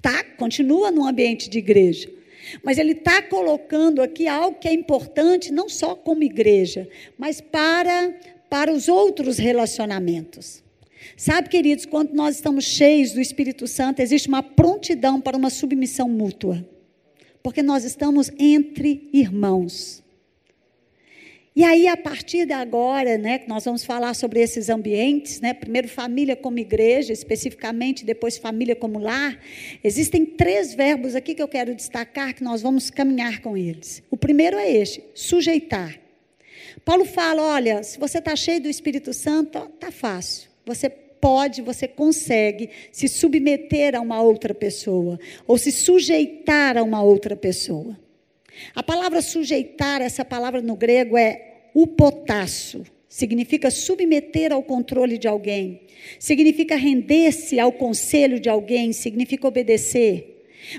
Tá? 0.00 0.22
Continua 0.36 0.90
no 0.90 1.06
ambiente 1.06 1.48
de 1.48 1.58
igreja. 1.58 2.10
Mas 2.62 2.78
ele 2.78 2.92
está 2.92 3.22
colocando 3.22 4.02
aqui 4.02 4.28
algo 4.28 4.58
que 4.58 4.68
é 4.68 4.72
importante, 4.72 5.52
não 5.52 5.68
só 5.68 5.94
como 5.94 6.22
igreja, 6.22 6.88
mas 7.18 7.40
para, 7.40 8.14
para 8.50 8.72
os 8.72 8.88
outros 8.88 9.38
relacionamentos. 9.38 10.62
Sabe, 11.16 11.48
queridos, 11.48 11.86
quando 11.86 12.12
nós 12.12 12.36
estamos 12.36 12.64
cheios 12.64 13.12
do 13.12 13.20
Espírito 13.20 13.66
Santo, 13.66 14.00
existe 14.00 14.28
uma 14.28 14.42
prontidão 14.42 15.20
para 15.20 15.36
uma 15.36 15.50
submissão 15.50 16.08
mútua. 16.08 16.66
Porque 17.42 17.62
nós 17.62 17.84
estamos 17.84 18.30
entre 18.38 19.08
irmãos. 19.12 20.03
E 21.56 21.62
aí, 21.62 21.86
a 21.86 21.96
partir 21.96 22.46
de 22.46 22.52
agora, 22.52 23.16
né, 23.16 23.40
nós 23.46 23.64
vamos 23.64 23.84
falar 23.84 24.12
sobre 24.14 24.40
esses 24.40 24.68
ambientes, 24.68 25.40
né, 25.40 25.54
primeiro 25.54 25.86
família 25.86 26.34
como 26.34 26.58
igreja, 26.58 27.12
especificamente, 27.12 28.04
depois 28.04 28.36
família 28.36 28.74
como 28.74 28.98
lar. 28.98 29.38
Existem 29.84 30.26
três 30.26 30.74
verbos 30.74 31.14
aqui 31.14 31.32
que 31.32 31.40
eu 31.40 31.46
quero 31.46 31.72
destacar, 31.72 32.34
que 32.34 32.42
nós 32.42 32.60
vamos 32.60 32.90
caminhar 32.90 33.40
com 33.40 33.56
eles. 33.56 34.02
O 34.10 34.16
primeiro 34.16 34.56
é 34.56 34.68
este, 34.68 35.04
sujeitar. 35.14 35.96
Paulo 36.84 37.04
fala, 37.04 37.42
olha, 37.42 37.84
se 37.84 38.00
você 38.00 38.18
está 38.18 38.34
cheio 38.34 38.60
do 38.60 38.68
Espírito 38.68 39.12
Santo, 39.12 39.56
está 39.58 39.92
fácil. 39.92 40.50
Você 40.66 40.90
pode, 40.90 41.62
você 41.62 41.86
consegue 41.86 42.68
se 42.90 43.06
submeter 43.06 43.94
a 43.94 44.00
uma 44.00 44.20
outra 44.20 44.52
pessoa, 44.52 45.20
ou 45.46 45.56
se 45.56 45.70
sujeitar 45.70 46.76
a 46.76 46.82
uma 46.82 47.00
outra 47.00 47.36
pessoa. 47.36 47.96
A 48.74 48.82
palavra 48.82 49.20
sujeitar, 49.22 50.00
essa 50.00 50.24
palavra 50.24 50.60
no 50.60 50.76
grego 50.76 51.16
é 51.16 51.68
upotasso. 51.74 52.84
Significa 53.08 53.70
submeter 53.70 54.52
ao 54.52 54.62
controle 54.62 55.18
de 55.18 55.28
alguém. 55.28 55.82
Significa 56.18 56.76
render-se 56.76 57.60
ao 57.60 57.70
conselho 57.70 58.40
de 58.40 58.48
alguém. 58.48 58.92
Significa 58.92 59.46
obedecer. 59.46 60.34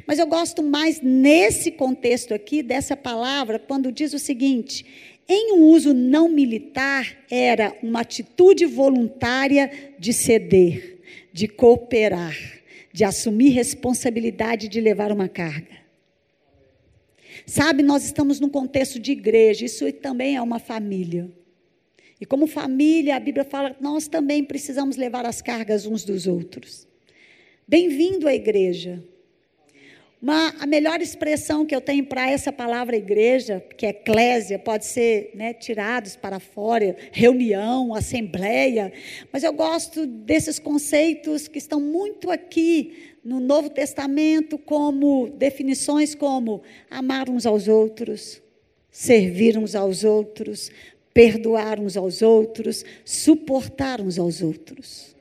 Mas 0.06 0.20
eu 0.20 0.28
gosto 0.28 0.64
mais 0.64 1.00
nesse 1.02 1.72
contexto 1.72 2.34
aqui 2.34 2.64
dessa 2.64 2.98
palavra, 2.98 3.60
quando 3.60 3.92
diz 3.92 4.14
o 4.14 4.20
seguinte: 4.20 4.86
Em 5.30 5.54
um 5.54 5.64
uso 5.66 5.94
não 5.94 6.28
militar, 6.28 7.18
era 7.30 7.76
uma 7.82 8.02
atitude 8.02 8.66
voluntária 8.66 9.72
de 9.98 10.12
ceder, 10.12 10.98
de 11.32 11.48
cooperar, 11.48 12.36
de 12.92 13.04
assumir 13.04 13.50
responsabilidade 13.50 14.68
de 14.68 14.82
levar 14.82 15.12
uma 15.12 15.30
carga. 15.30 15.85
Sabe, 17.46 17.84
nós 17.84 18.04
estamos 18.04 18.40
num 18.40 18.50
contexto 18.50 19.00
de 19.00 19.12
igreja, 19.12 19.66
isso 19.66 19.92
também 19.94 20.36
é 20.36 20.42
uma 20.42 20.58
família. 20.58 21.30
E 22.20 22.26
como 22.26 22.48
família, 22.48 23.16
a 23.16 23.20
Bíblia 23.20 23.44
fala 23.44 23.76
nós 23.80 24.08
também 24.08 24.44
precisamos 24.44 24.96
levar 24.96 25.26
as 25.26 25.42
cargas 25.42 25.86
uns 25.86 26.04
dos 26.04 26.26
outros. 26.26 26.88
Bem-vindo 27.68 28.28
à 28.28 28.34
igreja. 28.34 29.04
Uma, 30.22 30.56
a 30.60 30.66
melhor 30.66 31.02
expressão 31.02 31.66
que 31.68 31.76
eu 31.76 31.82
tenho 31.82 32.04
para 32.04 32.28
essa 32.28 32.52
palavra 32.52 32.96
igreja, 32.96 33.64
que 33.78 33.86
é 33.86 33.90
eclésia, 33.90 34.58
pode 34.58 34.86
ser 34.86 35.30
né, 35.36 35.54
tirados 35.54 36.16
para 36.16 36.40
fora, 36.40 36.96
reunião, 37.12 37.94
assembleia, 37.94 38.92
mas 39.32 39.44
eu 39.44 39.54
gosto 39.54 40.08
desses 40.08 40.58
conceitos 40.58 41.48
que 41.48 41.60
estão 41.60 41.80
muito 41.80 42.32
aqui 42.32 43.15
no 43.26 43.40
Novo 43.40 43.72
Testamento 43.72 44.56
como 44.56 45.28
definições 45.32 46.14
como 46.14 46.62
amar 46.92 47.28
uns 47.28 47.48
aos 47.48 47.68
outros, 47.68 48.40
servir 48.92 49.58
uns 49.58 49.74
aos 49.74 50.04
outros, 50.04 50.72
perdoar 51.12 51.80
uns 51.80 51.98
aos 51.98 52.22
outros, 52.22 52.86
suportar 53.04 54.00
uns 54.00 54.20
aos 54.20 54.44
outros. 54.44 55.16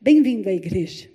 Bem-vindo 0.00 0.48
à 0.48 0.52
igreja. 0.52 1.08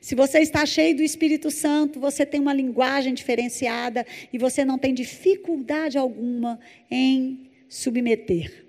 Se 0.00 0.14
você 0.14 0.38
está 0.38 0.64
cheio 0.64 0.96
do 0.96 1.02
Espírito 1.02 1.50
Santo, 1.50 2.00
você 2.00 2.24
tem 2.24 2.40
uma 2.40 2.54
linguagem 2.54 3.12
diferenciada 3.12 4.06
e 4.32 4.38
você 4.38 4.64
não 4.64 4.78
tem 4.78 4.94
dificuldade 4.94 5.98
alguma 5.98 6.58
em 6.90 7.50
submeter. 7.68 8.64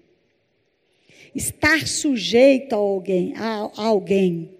Estar 1.34 1.88
sujeito 1.88 2.74
a 2.74 2.78
alguém, 2.78 3.34
a, 3.38 3.72
a 3.78 3.86
alguém, 3.86 4.52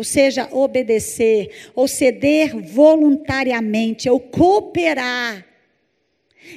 ou 0.00 0.04
seja, 0.04 0.48
obedecer, 0.50 1.68
ou 1.74 1.86
ceder 1.86 2.56
voluntariamente, 2.56 4.08
ou 4.08 4.18
cooperar. 4.18 5.44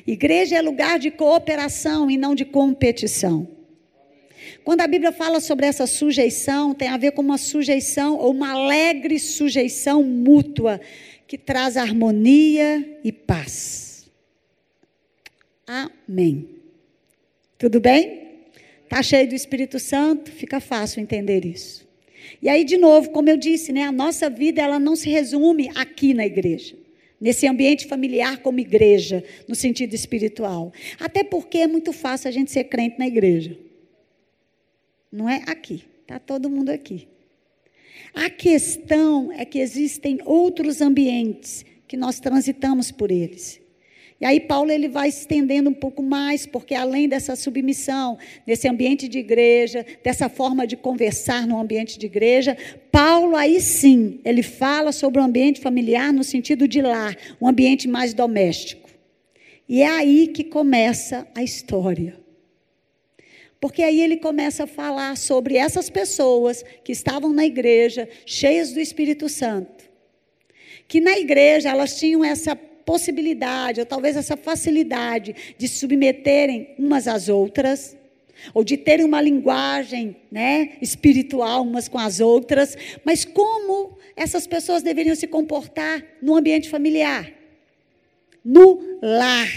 Igreja 0.07 0.55
é 0.55 0.61
lugar 0.61 0.97
de 0.97 1.11
cooperação 1.11 2.09
e 2.09 2.15
não 2.15 2.33
de 2.33 2.45
competição. 2.45 3.45
Quando 4.63 4.79
a 4.79 4.87
Bíblia 4.87 5.11
fala 5.11 5.41
sobre 5.41 5.65
essa 5.65 5.85
sujeição, 5.85 6.73
tem 6.73 6.87
a 6.87 6.95
ver 6.95 7.11
com 7.11 7.21
uma 7.21 7.37
sujeição 7.37 8.17
ou 8.17 8.31
uma 8.31 8.51
alegre 8.51 9.19
sujeição 9.19 10.01
mútua 10.01 10.79
que 11.27 11.37
traz 11.37 11.75
harmonia 11.75 12.97
e 13.03 13.11
paz. 13.11 14.09
Amém. 15.67 16.47
Tudo 17.57 17.81
bem? 17.81 18.37
Está 18.85 19.03
cheio 19.03 19.27
do 19.27 19.35
Espírito 19.35 19.79
Santo, 19.79 20.31
fica 20.31 20.61
fácil 20.61 21.01
entender 21.01 21.43
isso. 21.43 21.82
E 22.41 22.49
aí, 22.49 22.63
de 22.63 22.77
novo, 22.77 23.09
como 23.11 23.29
eu 23.29 23.37
disse, 23.37 23.71
né, 23.71 23.83
a 23.83 23.91
nossa 23.91 24.29
vida 24.29 24.61
ela 24.61 24.79
não 24.79 24.95
se 24.95 25.09
resume 25.09 25.69
aqui 25.75 26.13
na 26.13 26.25
igreja, 26.25 26.75
nesse 27.19 27.47
ambiente 27.47 27.87
familiar 27.87 28.41
como 28.41 28.59
igreja, 28.59 29.23
no 29.47 29.55
sentido 29.55 29.93
espiritual. 29.93 30.73
Até 30.99 31.23
porque 31.23 31.59
é 31.59 31.67
muito 31.67 31.93
fácil 31.93 32.27
a 32.27 32.31
gente 32.31 32.51
ser 32.51 32.65
crente 32.65 32.99
na 32.99 33.07
igreja. 33.07 33.57
Não 35.11 35.29
é 35.29 35.43
aqui, 35.47 35.83
está 36.01 36.19
todo 36.19 36.49
mundo 36.49 36.69
aqui. 36.69 37.07
A 38.13 38.29
questão 38.29 39.31
é 39.31 39.45
que 39.45 39.59
existem 39.59 40.19
outros 40.25 40.81
ambientes 40.81 41.65
que 41.87 41.97
nós 41.97 42.19
transitamos 42.19 42.91
por 42.91 43.11
eles. 43.11 43.62
E 44.23 44.25
aí 44.25 44.39
Paulo 44.39 44.71
ele 44.71 44.87
vai 44.87 45.09
estendendo 45.09 45.69
um 45.69 45.73
pouco 45.73 46.01
mais, 46.01 46.45
porque 46.45 46.73
além 46.73 47.09
dessa 47.09 47.35
submissão, 47.35 48.17
desse 48.47 48.69
ambiente 48.69 49.05
de 49.09 49.19
igreja, 49.19 49.85
dessa 50.01 50.29
forma 50.29 50.65
de 50.65 50.77
conversar 50.77 51.45
no 51.45 51.59
ambiente 51.59 51.99
de 51.99 52.05
igreja, 52.05 52.55
Paulo 52.89 53.35
aí 53.35 53.59
sim, 53.59 54.21
ele 54.23 54.41
fala 54.41 54.93
sobre 54.93 55.19
o 55.19 55.23
ambiente 55.25 55.59
familiar 55.59 56.13
no 56.13 56.23
sentido 56.23 56.69
de 56.69 56.81
lar, 56.81 57.17
um 57.41 57.49
ambiente 57.49 57.85
mais 57.85 58.13
doméstico. 58.13 58.89
E 59.67 59.81
é 59.81 59.87
aí 59.87 60.27
que 60.27 60.45
começa 60.45 61.27
a 61.35 61.43
história. 61.43 62.17
Porque 63.59 63.83
aí 63.83 63.99
ele 63.99 64.15
começa 64.15 64.63
a 64.63 64.67
falar 64.67 65.17
sobre 65.17 65.57
essas 65.57 65.89
pessoas 65.89 66.63
que 66.81 66.93
estavam 66.93 67.33
na 67.33 67.45
igreja, 67.45 68.07
cheias 68.25 68.71
do 68.71 68.79
Espírito 68.79 69.27
Santo. 69.27 69.83
Que 70.87 71.01
na 71.01 71.19
igreja 71.19 71.67
elas 71.67 71.99
tinham 71.99 72.23
essa 72.23 72.57
possibilidade, 72.85 73.79
ou 73.79 73.85
talvez 73.85 74.15
essa 74.15 74.35
facilidade 74.35 75.55
de 75.57 75.67
se 75.67 75.79
submeterem 75.79 76.75
umas 76.77 77.07
às 77.07 77.29
outras, 77.29 77.95
ou 78.53 78.63
de 78.63 78.77
terem 78.77 79.05
uma 79.05 79.21
linguagem 79.21 80.15
né, 80.31 80.77
espiritual 80.81 81.61
umas 81.61 81.87
com 81.87 81.99
as 81.99 82.19
outras, 82.19 82.75
mas 83.05 83.23
como 83.23 83.97
essas 84.15 84.45
pessoas 84.45 84.83
deveriam 84.83 85.15
se 85.15 85.27
comportar 85.27 86.03
no 86.21 86.35
ambiente 86.35 86.69
familiar? 86.69 87.31
No 88.43 88.99
lar. 89.01 89.49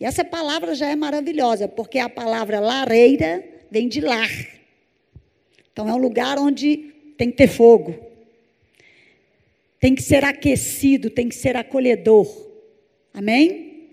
E 0.00 0.04
essa 0.04 0.24
palavra 0.24 0.74
já 0.74 0.88
é 0.88 0.96
maravilhosa, 0.96 1.68
porque 1.68 1.98
a 1.98 2.08
palavra 2.08 2.58
lareira 2.58 3.44
vem 3.70 3.88
de 3.88 4.00
lar. 4.00 4.30
Então 5.72 5.88
é 5.88 5.94
um 5.94 5.98
lugar 5.98 6.38
onde 6.38 6.92
tem 7.16 7.30
que 7.30 7.36
ter 7.36 7.48
fogo. 7.48 8.11
Tem 9.82 9.96
que 9.96 10.02
ser 10.04 10.24
aquecido, 10.24 11.10
tem 11.10 11.28
que 11.28 11.34
ser 11.34 11.56
acolhedor. 11.56 12.28
Amém? 13.12 13.88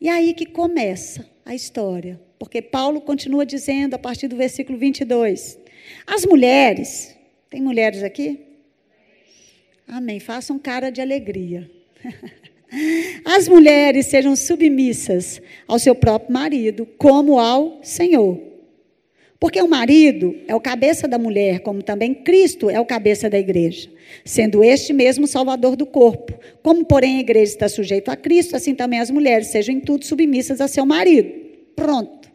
E 0.00 0.08
aí 0.08 0.32
que 0.32 0.46
começa 0.46 1.28
a 1.44 1.54
história. 1.54 2.18
Porque 2.38 2.62
Paulo 2.62 3.02
continua 3.02 3.44
dizendo 3.44 3.92
a 3.92 3.98
partir 3.98 4.28
do 4.28 4.36
versículo 4.36 4.78
22. 4.78 5.58
As 6.06 6.24
mulheres, 6.24 7.14
tem 7.50 7.60
mulheres 7.60 8.02
aqui? 8.02 8.40
Amém. 9.86 10.20
Façam 10.20 10.58
cara 10.58 10.88
de 10.88 11.02
alegria. 11.02 11.70
As 13.22 13.46
mulheres 13.46 14.06
sejam 14.06 14.34
submissas 14.34 15.42
ao 15.68 15.78
seu 15.78 15.94
próprio 15.94 16.32
marido, 16.32 16.86
como 16.96 17.38
ao 17.38 17.84
Senhor. 17.84 18.40
Porque 19.38 19.60
o 19.60 19.68
marido 19.68 20.34
é 20.48 20.54
o 20.54 20.60
cabeça 20.60 21.06
da 21.06 21.18
mulher, 21.18 21.60
como 21.60 21.82
também 21.82 22.14
Cristo 22.14 22.70
é 22.70 22.80
o 22.80 22.86
cabeça 22.86 23.28
da 23.28 23.38
igreja, 23.38 23.90
sendo 24.24 24.64
este 24.64 24.92
mesmo 24.92 25.26
salvador 25.26 25.76
do 25.76 25.84
corpo. 25.84 26.38
Como, 26.62 26.84
porém, 26.84 27.18
a 27.18 27.20
igreja 27.20 27.52
está 27.52 27.68
sujeita 27.68 28.12
a 28.12 28.16
Cristo, 28.16 28.56
assim 28.56 28.74
também 28.74 28.98
as 28.98 29.10
mulheres 29.10 29.48
sejam 29.48 29.74
em 29.74 29.80
tudo 29.80 30.04
submissas 30.06 30.60
a 30.60 30.68
seu 30.68 30.86
marido. 30.86 31.30
Pronto. 31.74 32.30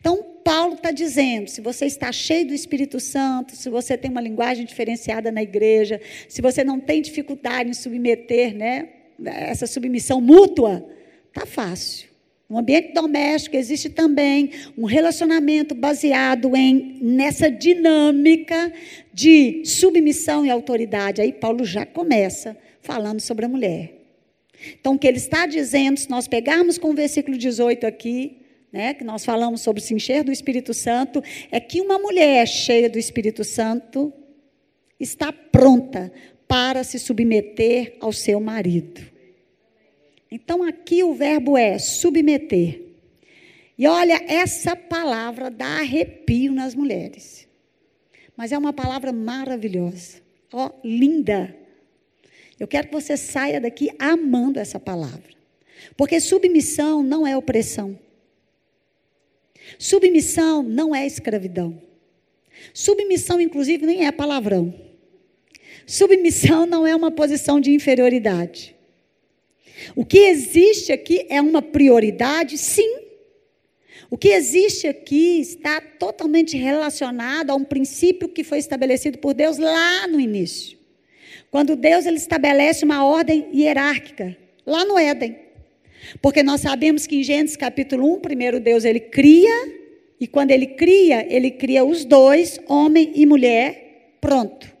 Então, 0.00 0.24
Paulo 0.42 0.74
está 0.74 0.90
dizendo: 0.90 1.48
se 1.48 1.60
você 1.60 1.84
está 1.86 2.10
cheio 2.10 2.46
do 2.46 2.54
Espírito 2.54 2.98
Santo, 2.98 3.54
se 3.54 3.68
você 3.68 3.96
tem 3.96 4.10
uma 4.10 4.20
linguagem 4.20 4.64
diferenciada 4.64 5.30
na 5.30 5.42
igreja, 5.42 6.00
se 6.28 6.40
você 6.40 6.64
não 6.64 6.80
tem 6.80 7.02
dificuldade 7.02 7.68
em 7.68 7.74
submeter, 7.74 8.54
né? 8.54 8.88
essa 9.24 9.66
submissão 9.66 10.20
mútua, 10.20 10.84
tá 11.32 11.46
fácil. 11.46 12.13
No 12.48 12.58
ambiente 12.58 12.92
doméstico 12.92 13.56
existe 13.56 13.88
também 13.88 14.50
um 14.76 14.84
relacionamento 14.84 15.74
baseado 15.74 16.54
em 16.54 16.98
nessa 17.00 17.50
dinâmica 17.50 18.72
de 19.12 19.64
submissão 19.64 20.44
e 20.44 20.50
autoridade. 20.50 21.22
Aí 21.22 21.32
Paulo 21.32 21.64
já 21.64 21.86
começa 21.86 22.56
falando 22.80 23.20
sobre 23.20 23.46
a 23.46 23.48
mulher. 23.48 23.94
Então, 24.78 24.94
o 24.94 24.98
que 24.98 25.06
ele 25.06 25.16
está 25.16 25.46
dizendo, 25.46 25.98
se 25.98 26.08
nós 26.08 26.28
pegarmos 26.28 26.78
com 26.78 26.90
o 26.90 26.94
versículo 26.94 27.36
18 27.36 27.86
aqui, 27.86 28.38
né, 28.72 28.94
que 28.94 29.04
nós 29.04 29.24
falamos 29.24 29.60
sobre 29.60 29.80
se 29.80 29.94
encher 29.94 30.24
do 30.24 30.32
Espírito 30.32 30.74
Santo, 30.74 31.22
é 31.50 31.60
que 31.60 31.80
uma 31.80 31.98
mulher 31.98 32.46
cheia 32.46 32.88
do 32.88 32.98
Espírito 32.98 33.44
Santo 33.44 34.12
está 34.98 35.32
pronta 35.32 36.12
para 36.46 36.84
se 36.84 36.98
submeter 36.98 37.96
ao 38.00 38.12
seu 38.12 38.40
marido. 38.40 39.13
Então 40.34 40.64
aqui 40.64 41.04
o 41.04 41.14
verbo 41.14 41.56
é 41.56 41.78
submeter. 41.78 42.82
E 43.78 43.86
olha, 43.86 44.20
essa 44.26 44.74
palavra 44.74 45.48
dá 45.48 45.78
arrepio 45.78 46.52
nas 46.52 46.74
mulheres. 46.74 47.46
Mas 48.36 48.50
é 48.50 48.58
uma 48.58 48.72
palavra 48.72 49.12
maravilhosa. 49.12 50.20
Ó, 50.52 50.66
oh, 50.66 50.80
linda. 50.82 51.56
Eu 52.58 52.66
quero 52.66 52.88
que 52.88 52.92
você 52.92 53.16
saia 53.16 53.60
daqui 53.60 53.90
amando 53.96 54.58
essa 54.58 54.80
palavra. 54.80 55.36
Porque 55.96 56.18
submissão 56.18 57.00
não 57.00 57.24
é 57.24 57.36
opressão. 57.36 57.96
Submissão 59.78 60.64
não 60.64 60.92
é 60.92 61.06
escravidão. 61.06 61.80
Submissão, 62.72 63.40
inclusive, 63.40 63.86
nem 63.86 64.04
é 64.04 64.10
palavrão. 64.10 64.74
Submissão 65.86 66.66
não 66.66 66.84
é 66.84 66.96
uma 66.96 67.12
posição 67.12 67.60
de 67.60 67.70
inferioridade. 67.70 68.73
O 69.94 70.04
que 70.04 70.18
existe 70.18 70.92
aqui 70.92 71.26
é 71.28 71.40
uma 71.40 71.62
prioridade, 71.62 72.56
sim. 72.58 73.04
O 74.10 74.16
que 74.16 74.28
existe 74.28 74.86
aqui 74.86 75.40
está 75.40 75.80
totalmente 75.80 76.56
relacionado 76.56 77.50
a 77.50 77.54
um 77.54 77.64
princípio 77.64 78.28
que 78.28 78.44
foi 78.44 78.58
estabelecido 78.58 79.18
por 79.18 79.34
Deus 79.34 79.58
lá 79.58 80.06
no 80.06 80.20
início. 80.20 80.78
Quando 81.50 81.76
Deus 81.76 82.06
ele 82.06 82.16
estabelece 82.16 82.84
uma 82.84 83.04
ordem 83.04 83.48
hierárquica, 83.52 84.36
lá 84.66 84.84
no 84.84 84.98
Éden. 84.98 85.36
Porque 86.20 86.42
nós 86.42 86.60
sabemos 86.60 87.06
que 87.06 87.16
em 87.16 87.22
Gênesis 87.22 87.56
capítulo 87.56 88.12
1, 88.14 88.20
primeiro 88.20 88.60
Deus 88.60 88.84
ele 88.84 89.00
cria, 89.00 89.72
e 90.20 90.26
quando 90.26 90.50
ele 90.50 90.66
cria, 90.66 91.26
ele 91.28 91.50
cria 91.50 91.84
os 91.84 92.04
dois, 92.04 92.58
homem 92.68 93.12
e 93.14 93.26
mulher, 93.26 94.16
pronto. 94.20 94.72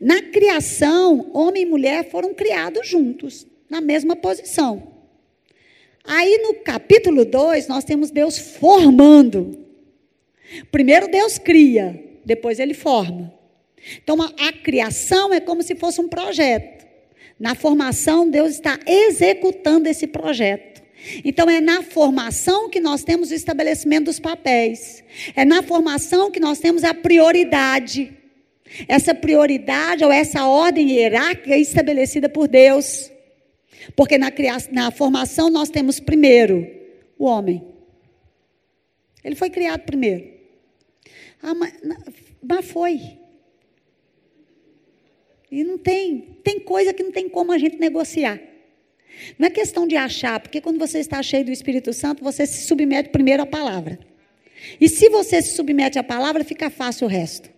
Na 0.00 0.20
criação, 0.20 1.30
homem 1.32 1.62
e 1.62 1.66
mulher 1.66 2.10
foram 2.10 2.34
criados 2.34 2.88
juntos, 2.88 3.46
na 3.72 3.80
mesma 3.80 4.14
posição. 4.14 4.92
Aí 6.04 6.38
no 6.42 6.56
capítulo 6.62 7.24
2, 7.24 7.68
nós 7.68 7.84
temos 7.84 8.10
Deus 8.10 8.36
formando. 8.36 9.66
Primeiro 10.70 11.08
Deus 11.08 11.38
cria, 11.38 11.98
depois 12.22 12.60
ele 12.60 12.74
forma. 12.74 13.32
Então 14.02 14.20
a, 14.20 14.26
a 14.48 14.52
criação 14.52 15.32
é 15.32 15.40
como 15.40 15.62
se 15.62 15.74
fosse 15.74 16.02
um 16.02 16.08
projeto. 16.08 16.86
Na 17.40 17.54
formação, 17.54 18.28
Deus 18.28 18.52
está 18.52 18.78
executando 18.86 19.88
esse 19.88 20.06
projeto. 20.06 20.82
Então, 21.24 21.50
é 21.50 21.60
na 21.60 21.82
formação 21.82 22.68
que 22.68 22.78
nós 22.78 23.02
temos 23.02 23.30
o 23.30 23.34
estabelecimento 23.34 24.04
dos 24.04 24.20
papéis. 24.20 25.02
É 25.34 25.44
na 25.44 25.60
formação 25.62 26.30
que 26.30 26.38
nós 26.38 26.60
temos 26.60 26.84
a 26.84 26.94
prioridade. 26.94 28.12
Essa 28.86 29.12
prioridade 29.12 30.04
ou 30.04 30.12
essa 30.12 30.46
ordem 30.46 30.92
hierárquica 30.92 31.56
estabelecida 31.56 32.28
por 32.28 32.46
Deus. 32.46 33.10
Porque 33.96 34.18
na, 34.18 34.30
criação, 34.30 34.72
na 34.72 34.90
formação 34.90 35.50
nós 35.50 35.68
temos 35.68 36.00
primeiro 36.00 36.66
o 37.18 37.24
homem. 37.24 37.62
Ele 39.24 39.34
foi 39.34 39.50
criado 39.50 39.82
primeiro. 39.82 40.32
Ah, 41.42 41.54
mas, 41.54 41.74
mas 42.42 42.66
foi. 42.66 43.18
E 45.50 45.64
não 45.64 45.76
tem, 45.76 46.38
tem 46.42 46.58
coisa 46.60 46.92
que 46.92 47.02
não 47.02 47.12
tem 47.12 47.28
como 47.28 47.52
a 47.52 47.58
gente 47.58 47.78
negociar. 47.78 48.40
Não 49.38 49.46
é 49.46 49.50
questão 49.50 49.86
de 49.86 49.96
achar, 49.96 50.40
porque 50.40 50.60
quando 50.60 50.78
você 50.78 50.98
está 50.98 51.22
cheio 51.22 51.44
do 51.44 51.52
Espírito 51.52 51.92
Santo, 51.92 52.24
você 52.24 52.46
se 52.46 52.66
submete 52.66 53.10
primeiro 53.10 53.42
à 53.42 53.46
palavra. 53.46 53.98
E 54.80 54.88
se 54.88 55.08
você 55.08 55.42
se 55.42 55.54
submete 55.54 55.98
à 55.98 56.02
palavra, 56.02 56.44
fica 56.44 56.70
fácil 56.70 57.06
o 57.06 57.10
resto. 57.10 57.50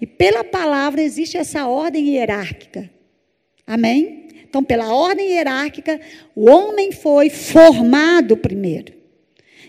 E 0.00 0.06
pela 0.06 0.44
palavra 0.44 1.02
existe 1.02 1.36
essa 1.36 1.66
ordem 1.66 2.08
hierárquica. 2.08 2.90
Amém? 3.66 4.27
Então, 4.48 4.64
pela 4.64 4.94
ordem 4.94 5.32
hierárquica, 5.32 6.00
o 6.34 6.48
homem 6.48 6.90
foi 6.90 7.28
formado 7.28 8.36
primeiro. 8.36 8.94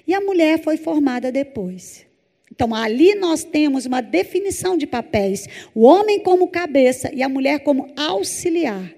E 0.08 0.14
a 0.14 0.22
mulher 0.22 0.64
foi 0.64 0.78
formada 0.78 1.32
depois. 1.32 2.08
Então, 2.52 2.74
ali 2.74 3.14
nós 3.16 3.44
temos 3.44 3.86
uma 3.86 4.02
definição 4.02 4.78
de 4.78 4.88
papéis: 4.88 5.48
o 5.76 5.84
homem 5.84 6.22
como 6.22 6.48
cabeça 6.48 7.12
e 7.14 7.22
a 7.22 7.30
mulher 7.30 7.60
como 7.60 7.88
auxiliar. 7.96 8.94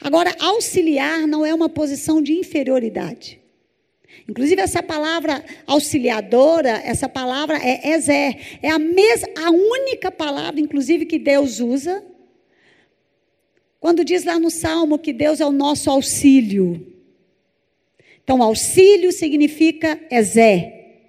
Agora, 0.00 0.34
auxiliar 0.40 1.26
não 1.26 1.44
é 1.44 1.54
uma 1.54 1.68
posição 1.68 2.20
de 2.22 2.32
inferioridade. 2.32 3.40
Inclusive, 4.28 4.60
essa 4.60 4.82
palavra 4.82 5.44
auxiliadora, 5.66 6.80
essa 6.84 7.08
palavra 7.08 7.58
é 7.58 7.92
exé. 7.94 8.38
É 8.62 8.70
a, 8.70 8.78
mes, 8.78 9.24
a 9.36 9.50
única 9.50 10.10
palavra, 10.10 10.60
inclusive, 10.60 11.06
que 11.06 11.18
Deus 11.18 11.60
usa 11.60 12.04
quando 13.82 14.04
diz 14.04 14.22
lá 14.22 14.38
no 14.38 14.48
Salmo 14.48 14.96
que 14.96 15.12
Deus 15.12 15.40
é 15.40 15.44
o 15.44 15.50
nosso 15.50 15.90
auxílio. 15.90 16.86
Então, 18.22 18.40
auxílio 18.40 19.10
significa 19.10 20.00
exé. 20.08 21.00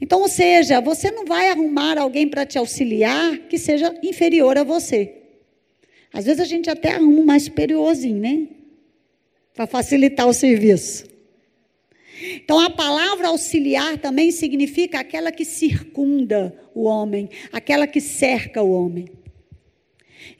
Então, 0.00 0.20
ou 0.20 0.28
seja, 0.28 0.80
você 0.80 1.10
não 1.10 1.26
vai 1.26 1.50
arrumar 1.50 1.98
alguém 1.98 2.28
para 2.28 2.46
te 2.46 2.56
auxiliar 2.56 3.38
que 3.48 3.58
seja 3.58 3.92
inferior 4.04 4.56
a 4.56 4.62
você. 4.62 5.16
Às 6.12 6.26
vezes 6.26 6.40
a 6.40 6.44
gente 6.44 6.70
até 6.70 6.92
arruma 6.92 7.22
um 7.22 7.24
mais 7.24 7.42
superiorzinho, 7.42 8.20
né? 8.20 8.46
Para 9.52 9.66
facilitar 9.66 10.28
o 10.28 10.32
serviço. 10.32 11.04
Então 12.36 12.60
a 12.60 12.70
palavra 12.70 13.28
auxiliar 13.28 13.98
também 13.98 14.30
significa 14.30 15.00
aquela 15.00 15.32
que 15.32 15.44
circunda 15.44 16.56
o 16.72 16.84
homem, 16.84 17.28
aquela 17.50 17.84
que 17.84 18.00
cerca 18.00 18.62
o 18.62 18.70
homem. 18.70 19.06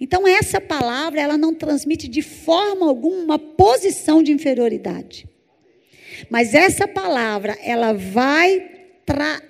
Então 0.00 0.26
essa 0.26 0.60
palavra, 0.60 1.20
ela 1.20 1.38
não 1.38 1.54
transmite 1.54 2.08
de 2.08 2.22
forma 2.22 2.86
alguma 2.86 3.22
uma 3.22 3.38
posição 3.38 4.22
de 4.22 4.32
inferioridade. 4.32 5.26
Mas 6.30 6.54
essa 6.54 6.86
palavra, 6.88 7.56
ela 7.62 7.92
vai 7.92 8.70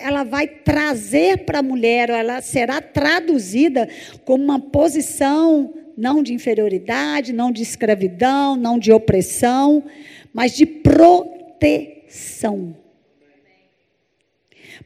ela 0.00 0.24
vai 0.24 0.48
trazer 0.48 1.44
para 1.44 1.60
a 1.60 1.62
mulher, 1.62 2.10
ela 2.10 2.40
será 2.40 2.80
traduzida 2.80 3.88
como 4.24 4.42
uma 4.42 4.58
posição 4.58 5.72
não 5.96 6.22
de 6.22 6.32
inferioridade, 6.34 7.32
não 7.32 7.52
de 7.52 7.62
escravidão, 7.62 8.56
não 8.56 8.78
de 8.78 8.90
opressão, 8.92 9.84
mas 10.32 10.56
de 10.56 10.64
proteção. 10.66 12.02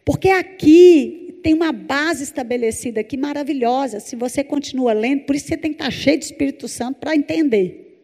Porque 0.05 0.29
aqui 0.29 1.26
tem 1.47 1.55
uma 1.55 1.71
base 1.71 2.25
estabelecida 2.25 3.03
aqui 3.03 3.17
maravilhosa. 3.17 4.01
Se 4.01 4.17
você 4.17 4.43
continua 4.43 4.93
lendo, 4.93 5.27
por 5.27 5.37
isso 5.37 5.47
você 5.47 5.57
tem 5.57 5.73
que 5.73 5.77
estar 5.81 5.93
cheio 5.93 6.19
de 6.19 6.25
Espírito 6.25 6.67
Santo 6.67 6.99
para 6.99 7.15
entender. 7.15 8.03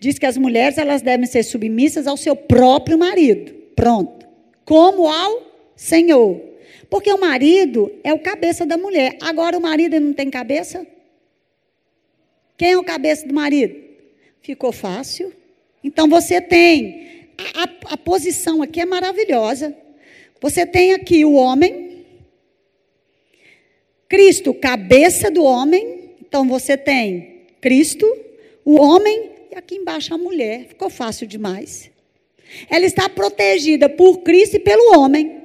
Diz 0.00 0.18
que 0.18 0.26
as 0.26 0.36
mulheres 0.36 0.76
elas 0.76 1.00
devem 1.00 1.24
ser 1.24 1.44
submissas 1.44 2.08
ao 2.08 2.16
seu 2.16 2.34
próprio 2.34 2.98
marido. 2.98 3.52
Pronto. 3.76 4.26
Como 4.64 5.06
ao 5.06 5.70
Senhor. 5.76 6.42
Porque 6.90 7.12
o 7.12 7.20
marido 7.20 7.92
é 8.02 8.12
o 8.12 8.18
cabeça 8.18 8.66
da 8.66 8.76
mulher. 8.76 9.18
Agora 9.20 9.56
o 9.56 9.62
marido 9.62 10.00
não 10.00 10.12
tem 10.12 10.28
cabeça? 10.28 10.84
Quem 12.56 12.72
é 12.72 12.76
o 12.76 12.82
cabeça 12.82 13.24
do 13.24 13.32
marido? 13.32 13.76
Ficou 14.42 14.72
fácil. 14.72 15.32
Então 15.84 16.08
você 16.08 16.40
tem. 16.40 17.28
A, 17.38 17.62
a, 17.62 17.94
a 17.94 17.96
posição 17.96 18.62
aqui 18.62 18.80
é 18.80 18.84
maravilhosa. 18.84 19.72
Você 20.40 20.66
tem 20.66 20.92
aqui 20.92 21.24
o 21.24 21.34
homem. 21.34 21.93
Cristo, 24.08 24.54
cabeça 24.54 25.30
do 25.30 25.42
homem. 25.44 26.10
Então 26.20 26.46
você 26.46 26.76
tem 26.76 27.42
Cristo, 27.60 28.06
o 28.64 28.76
homem, 28.76 29.30
e 29.50 29.56
aqui 29.56 29.76
embaixo 29.76 30.14
a 30.14 30.18
mulher. 30.18 30.66
Ficou 30.68 30.90
fácil 30.90 31.26
demais. 31.26 31.90
Ela 32.68 32.84
está 32.84 33.08
protegida 33.08 33.88
por 33.88 34.18
Cristo 34.18 34.56
e 34.56 34.60
pelo 34.60 34.98
homem. 34.98 35.42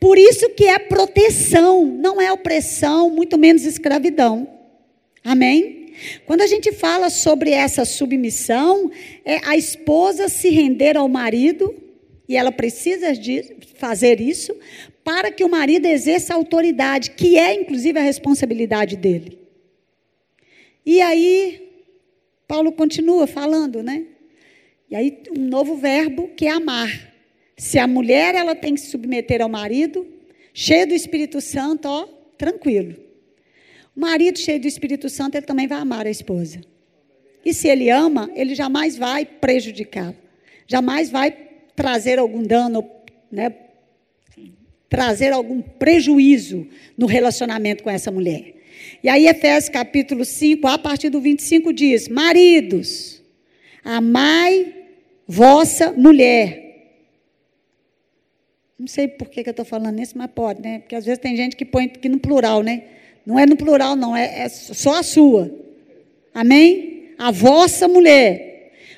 Por 0.00 0.18
isso 0.18 0.50
que 0.50 0.64
é 0.64 0.78
proteção, 0.78 1.84
não 1.86 2.20
é 2.20 2.32
opressão, 2.32 3.08
muito 3.08 3.38
menos 3.38 3.64
escravidão. 3.64 4.48
Amém? 5.22 5.86
Quando 6.26 6.42
a 6.42 6.46
gente 6.46 6.72
fala 6.72 7.08
sobre 7.08 7.50
essa 7.50 7.84
submissão, 7.84 8.90
é 9.24 9.40
a 9.44 9.56
esposa 9.56 10.28
se 10.28 10.50
render 10.50 10.96
ao 10.96 11.08
marido, 11.08 11.74
e 12.28 12.36
ela 12.36 12.52
precisa 12.52 13.12
de 13.14 13.56
fazer 13.76 14.20
isso, 14.20 14.54
para 15.06 15.30
que 15.30 15.44
o 15.44 15.48
marido 15.48 15.86
exerça 15.86 16.32
a 16.32 16.36
autoridade, 16.36 17.12
que 17.12 17.38
é 17.38 17.54
inclusive 17.54 17.96
a 17.96 18.02
responsabilidade 18.02 18.96
dele. 18.96 19.38
E 20.84 21.00
aí, 21.00 21.70
Paulo 22.48 22.72
continua 22.72 23.24
falando, 23.28 23.84
né? 23.84 24.04
E 24.90 24.96
aí, 24.96 25.22
um 25.30 25.42
novo 25.42 25.76
verbo 25.76 26.30
que 26.36 26.46
é 26.46 26.50
amar. 26.50 26.90
Se 27.56 27.78
a 27.78 27.86
mulher 27.86 28.34
ela 28.34 28.56
tem 28.56 28.74
que 28.74 28.80
se 28.80 28.90
submeter 28.90 29.40
ao 29.40 29.48
marido, 29.48 30.04
cheio 30.52 30.88
do 30.88 30.94
Espírito 30.94 31.40
Santo, 31.40 31.86
ó, 31.86 32.08
tranquilo. 32.36 32.96
O 33.94 34.00
marido 34.00 34.40
cheio 34.40 34.60
do 34.60 34.66
Espírito 34.66 35.08
Santo, 35.08 35.36
ele 35.36 35.46
também 35.46 35.68
vai 35.68 35.78
amar 35.78 36.04
a 36.04 36.10
esposa. 36.10 36.62
E 37.44 37.54
se 37.54 37.68
ele 37.68 37.90
ama, 37.90 38.28
ele 38.34 38.56
jamais 38.56 38.96
vai 38.96 39.24
prejudicá-la. 39.24 40.16
Jamais 40.66 41.10
vai 41.10 41.30
trazer 41.76 42.18
algum 42.18 42.42
dano, 42.42 42.84
né, 43.30 43.54
trazer 44.88 45.32
algum 45.32 45.60
prejuízo 45.60 46.66
no 46.96 47.06
relacionamento 47.06 47.82
com 47.82 47.90
essa 47.90 48.10
mulher. 48.10 48.54
E 49.02 49.08
aí, 49.08 49.26
Efésios 49.26 49.68
capítulo 49.68 50.24
5, 50.24 50.66
a 50.66 50.78
partir 50.78 51.10
do 51.10 51.20
25, 51.20 51.72
diz: 51.72 52.08
Maridos, 52.08 53.22
amai 53.84 54.74
vossa 55.26 55.92
mulher. 55.92 56.64
Não 58.78 58.86
sei 58.86 59.08
por 59.08 59.28
que, 59.28 59.40
eu 59.40 59.50
estou 59.50 59.64
falando 59.64 60.00
isso, 60.00 60.16
mas 60.16 60.30
pode, 60.30 60.60
né? 60.60 60.80
Porque 60.80 60.94
às 60.94 61.04
vezes 61.04 61.18
tem 61.18 61.36
gente 61.36 61.56
que 61.56 61.64
põe 61.64 61.86
aqui 61.86 62.08
no 62.08 62.18
plural, 62.18 62.62
né? 62.62 62.84
Não 63.24 63.38
é 63.38 63.46
no 63.46 63.56
plural, 63.56 63.96
não, 63.96 64.16
é, 64.16 64.42
é 64.42 64.48
só 64.48 64.98
a 64.98 65.02
sua. 65.02 65.50
Amém? 66.32 67.14
A 67.18 67.30
vossa 67.30 67.88
mulher. 67.88 68.55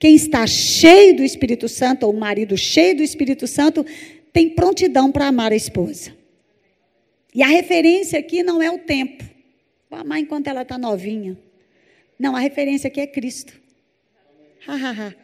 Quem 0.00 0.14
está 0.16 0.46
cheio 0.46 1.14
do 1.14 1.22
Espírito 1.22 1.68
Santo, 1.68 2.06
ou 2.06 2.14
o 2.14 2.18
marido 2.18 2.56
cheio 2.56 2.96
do 2.96 3.02
Espírito 3.02 3.46
Santo, 3.46 3.84
tem 4.32 4.48
prontidão 4.48 5.12
para 5.12 5.26
amar 5.26 5.52
a 5.52 5.56
esposa. 5.56 6.16
E 7.34 7.42
a 7.42 7.46
referência 7.46 8.18
aqui 8.18 8.42
não 8.42 8.62
é 8.62 8.70
o 8.70 8.78
tempo. 8.78 9.22
Vou 9.90 9.98
amar 9.98 10.18
enquanto 10.18 10.46
ela 10.46 10.62
está 10.62 10.78
novinha. 10.78 11.38
Não, 12.18 12.34
a 12.34 12.40
referência 12.40 12.88
aqui 12.88 12.98
é 12.98 13.06
Cristo. 13.06 13.52
Ha, 14.66 14.74
ha, 14.74 14.90
ha. 14.90 15.14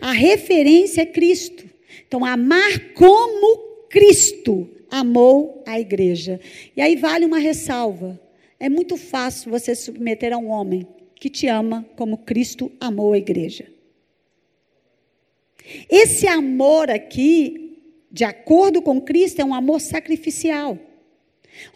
A 0.00 0.10
referência 0.10 1.02
é 1.02 1.06
Cristo. 1.06 1.64
Então, 2.08 2.24
amar 2.24 2.92
como 2.94 3.86
Cristo 3.88 4.68
amou 4.90 5.62
a 5.64 5.78
igreja. 5.78 6.40
E 6.76 6.80
aí 6.80 6.96
vale 6.96 7.24
uma 7.24 7.38
ressalva. 7.38 8.20
É 8.58 8.68
muito 8.68 8.96
fácil 8.96 9.52
você 9.52 9.76
submeter 9.76 10.32
a 10.32 10.38
um 10.38 10.48
homem 10.48 10.84
que 11.24 11.30
te 11.30 11.46
ama 11.46 11.86
como 11.96 12.18
Cristo 12.18 12.70
amou 12.78 13.14
a 13.14 13.16
igreja. 13.16 13.64
Esse 15.88 16.26
amor 16.26 16.90
aqui, 16.90 17.78
de 18.12 18.24
acordo 18.24 18.82
com 18.82 19.00
Cristo, 19.00 19.40
é 19.40 19.44
um 19.44 19.54
amor 19.54 19.80
sacrificial. 19.80 20.78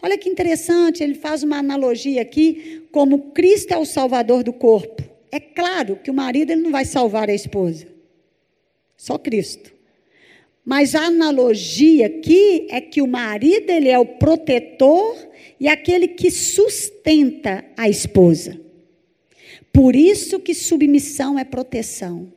Olha 0.03 0.19
que 0.19 0.29
interessante, 0.29 1.01
ele 1.01 1.15
faz 1.15 1.41
uma 1.41 1.57
analogia 1.57 2.21
aqui, 2.21 2.83
como 2.91 3.31
Cristo 3.31 3.73
é 3.73 3.77
o 3.79 3.85
salvador 3.85 4.43
do 4.43 4.53
corpo. 4.53 5.01
É 5.31 5.39
claro 5.39 5.95
que 5.95 6.11
o 6.11 6.13
marido 6.13 6.51
ele 6.51 6.61
não 6.61 6.71
vai 6.71 6.85
salvar 6.85 7.27
a 7.27 7.33
esposa. 7.33 7.87
Só 8.95 9.17
Cristo. 9.17 9.73
Mas 10.63 10.93
a 10.93 11.05
analogia 11.05 12.05
aqui 12.05 12.67
é 12.69 12.79
que 12.79 13.01
o 13.01 13.07
marido 13.07 13.71
ele 13.71 13.89
é 13.89 13.97
o 13.97 14.05
protetor 14.05 15.17
e 15.59 15.67
aquele 15.67 16.07
que 16.07 16.29
sustenta 16.29 17.65
a 17.75 17.89
esposa. 17.89 18.68
Por 19.71 19.95
isso 19.95 20.39
que 20.39 20.53
submissão 20.53 21.37
é 21.37 21.43
proteção. 21.43 22.31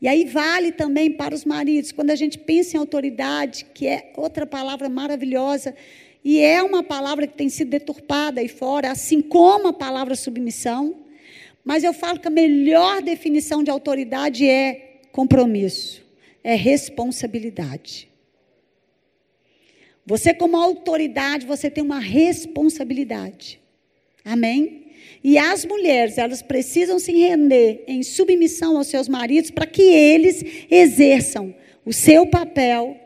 E 0.00 0.06
aí 0.06 0.24
vale 0.24 0.72
também 0.72 1.10
para 1.10 1.34
os 1.34 1.44
maridos, 1.44 1.90
quando 1.90 2.10
a 2.10 2.14
gente 2.14 2.38
pensa 2.38 2.76
em 2.76 2.80
autoridade, 2.80 3.66
que 3.72 3.86
é 3.86 4.12
outra 4.16 4.46
palavra 4.46 4.88
maravilhosa, 4.88 5.74
e 6.22 6.38
é 6.38 6.62
uma 6.62 6.82
palavra 6.82 7.26
que 7.26 7.36
tem 7.36 7.48
sido 7.48 7.70
deturpada 7.70 8.40
aí 8.40 8.48
fora, 8.48 8.90
assim 8.90 9.22
como 9.22 9.68
a 9.68 9.72
palavra 9.72 10.14
submissão, 10.14 10.96
mas 11.64 11.82
eu 11.82 11.92
falo 11.92 12.20
que 12.20 12.28
a 12.28 12.30
melhor 12.30 13.02
definição 13.02 13.62
de 13.62 13.70
autoridade 13.70 14.46
é 14.46 15.00
compromisso, 15.12 16.04
é 16.44 16.54
responsabilidade. 16.54 18.08
Você, 20.04 20.32
como 20.32 20.56
autoridade, 20.56 21.46
você 21.46 21.68
tem 21.68 21.82
uma 21.82 21.98
responsabilidade. 21.98 23.60
Amém? 24.24 24.85
E 25.22 25.38
as 25.38 25.64
mulheres, 25.64 26.18
elas 26.18 26.42
precisam 26.42 26.98
se 26.98 27.12
render 27.12 27.84
em 27.86 28.02
submissão 28.02 28.76
aos 28.76 28.86
seus 28.88 29.08
maridos 29.08 29.50
para 29.50 29.66
que 29.66 29.82
eles 29.82 30.44
exerçam 30.70 31.54
o 31.84 31.92
seu 31.92 32.26
papel 32.26 32.96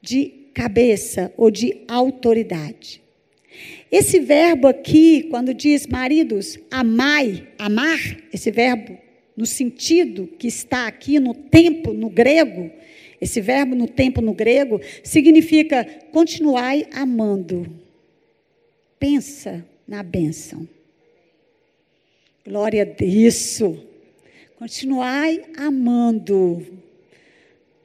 de 0.00 0.32
cabeça 0.54 1.32
ou 1.36 1.50
de 1.50 1.82
autoridade. 1.86 3.02
Esse 3.90 4.20
verbo 4.20 4.68
aqui, 4.68 5.24
quando 5.30 5.54
diz 5.54 5.86
maridos, 5.86 6.58
amai, 6.70 7.46
amar, 7.58 7.98
esse 8.32 8.50
verbo 8.50 8.98
no 9.36 9.46
sentido 9.46 10.26
que 10.38 10.48
está 10.48 10.86
aqui 10.86 11.20
no 11.20 11.32
tempo 11.32 11.92
no 11.92 12.10
grego, 12.10 12.70
esse 13.20 13.40
verbo 13.40 13.74
no 13.74 13.86
tempo 13.86 14.20
no 14.20 14.34
grego 14.34 14.80
significa 15.02 15.84
continuai 16.12 16.86
amando. 16.92 17.66
Pensa 18.98 19.64
na 19.86 20.02
bênção. 20.02 20.68
Glória 22.48 22.80
a 22.80 22.86
Deus. 22.86 23.60
Continuai 24.58 25.42
amando. 25.58 26.66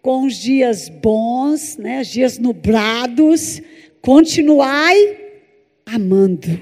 Com 0.02 0.26
os 0.26 0.38
dias 0.38 0.88
bons, 0.88 1.76
né, 1.76 2.00
os 2.00 2.08
dias 2.08 2.40
nublados, 2.40 3.62
continuai 4.02 5.18
amando. 5.86 6.62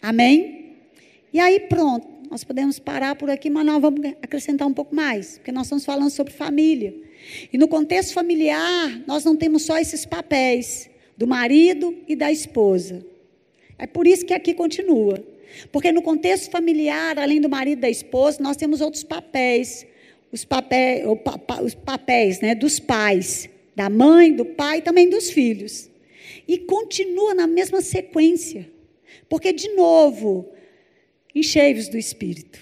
Amém? 0.00 0.76
E 1.32 1.40
aí 1.40 1.58
pronto, 1.58 2.06
nós 2.30 2.44
podemos 2.44 2.78
parar 2.78 3.16
por 3.16 3.28
aqui, 3.28 3.50
mas 3.50 3.66
nós 3.66 3.82
vamos 3.82 4.00
acrescentar 4.22 4.68
um 4.68 4.72
pouco 4.72 4.94
mais, 4.94 5.38
porque 5.38 5.50
nós 5.50 5.66
estamos 5.66 5.84
falando 5.84 6.10
sobre 6.10 6.32
família. 6.32 6.94
E 7.52 7.58
no 7.58 7.66
contexto 7.66 8.14
familiar, 8.14 9.02
nós 9.08 9.24
não 9.24 9.34
temos 9.34 9.64
só 9.64 9.76
esses 9.76 10.06
papéis 10.06 10.88
do 11.16 11.26
marido 11.26 11.96
e 12.06 12.14
da 12.14 12.30
esposa. 12.30 13.04
É 13.76 13.88
por 13.88 14.06
isso 14.06 14.24
que 14.24 14.32
aqui 14.32 14.54
continua. 14.54 15.33
Porque 15.70 15.92
no 15.92 16.02
contexto 16.02 16.50
familiar, 16.50 17.18
além 17.18 17.40
do 17.40 17.48
marido 17.48 17.78
e 17.78 17.82
da 17.82 17.90
esposa, 17.90 18.42
nós 18.42 18.56
temos 18.56 18.80
outros 18.80 19.02
papéis. 19.02 19.86
Os 20.32 20.44
papéis, 20.44 21.04
os 21.62 21.74
papéis 21.74 22.40
né, 22.40 22.54
dos 22.54 22.80
pais, 22.80 23.48
da 23.74 23.88
mãe, 23.88 24.32
do 24.32 24.44
pai 24.44 24.78
e 24.78 24.82
também 24.82 25.08
dos 25.08 25.30
filhos. 25.30 25.90
E 26.46 26.58
continua 26.58 27.34
na 27.34 27.46
mesma 27.46 27.80
sequência. 27.80 28.68
Porque, 29.28 29.52
de 29.52 29.68
novo, 29.70 30.48
enchei-vos 31.34 31.88
do 31.88 31.96
Espírito. 31.96 32.58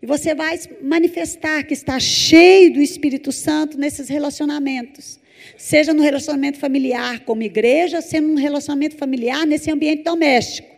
E 0.00 0.06
você 0.06 0.34
vai 0.34 0.58
manifestar 0.80 1.62
que 1.62 1.74
está 1.74 2.00
cheio 2.00 2.72
do 2.72 2.80
Espírito 2.80 3.30
Santo 3.30 3.78
nesses 3.78 4.08
relacionamentos. 4.08 5.20
Seja 5.56 5.92
no 5.92 6.02
relacionamento 6.02 6.58
familiar 6.58 7.20
como 7.20 7.42
igreja, 7.42 8.00
seja 8.00 8.20
no 8.20 8.36
relacionamento 8.36 8.96
familiar 8.96 9.46
nesse 9.46 9.70
ambiente 9.70 10.02
doméstico. 10.02 10.71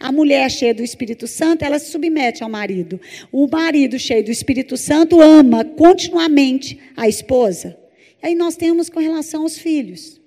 A 0.00 0.10
mulher 0.10 0.50
cheia 0.50 0.74
do 0.74 0.82
Espírito 0.82 1.26
Santo, 1.26 1.64
ela 1.64 1.78
se 1.78 1.90
submete 1.90 2.42
ao 2.42 2.48
marido. 2.48 3.00
O 3.30 3.46
marido 3.46 3.98
cheio 3.98 4.24
do 4.24 4.30
Espírito 4.30 4.76
Santo 4.76 5.20
ama 5.20 5.64
continuamente 5.64 6.78
a 6.96 7.08
esposa. 7.08 7.78
E 8.22 8.28
aí 8.28 8.34
nós 8.34 8.56
temos 8.56 8.88
com 8.88 9.00
relação 9.00 9.42
aos 9.42 9.56
filhos. 9.56 10.20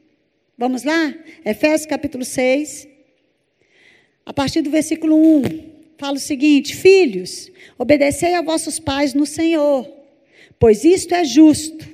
Vamos 0.58 0.84
lá? 0.84 1.14
Efésios 1.44 1.86
capítulo 1.88 2.24
6. 2.24 2.88
A 4.26 4.34
partir 4.34 4.62
do 4.62 4.70
versículo 4.70 5.16
1, 5.16 5.44
fala 5.98 6.18
o 6.18 6.20
seguinte: 6.20 6.76
Filhos, 6.76 7.52
obedecei 7.78 8.36
a 8.36 8.42
vossos 8.42 8.80
pais 8.80 9.14
no 9.14 9.26
Senhor, 9.26 9.92
pois 10.60 10.84
isto 10.84 11.14
é 11.14 11.24
justo. 11.24 11.90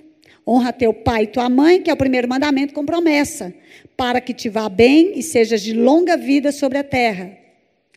Honra 0.46 0.72
teu 0.72 0.93
pai 0.93 1.24
e 1.24 1.28
tua 1.28 1.50
mãe, 1.50 1.82
que 1.82 1.89
é 1.89 1.93
o 1.93 1.98
primeiro 1.98 2.30
mandamento 2.30 2.74
com 2.74 2.86
promessa, 2.86 3.54
para 3.98 4.22
que 4.22 4.34
te 4.34 4.48
vá 4.48 4.70
bem 4.70 5.17
e 5.20 5.24
sejas 5.24 5.62
de 5.62 5.74
longa 5.74 6.15
vida 6.15 6.54
sobre 6.54 6.78
a 6.78 6.84
terra. 6.84 7.46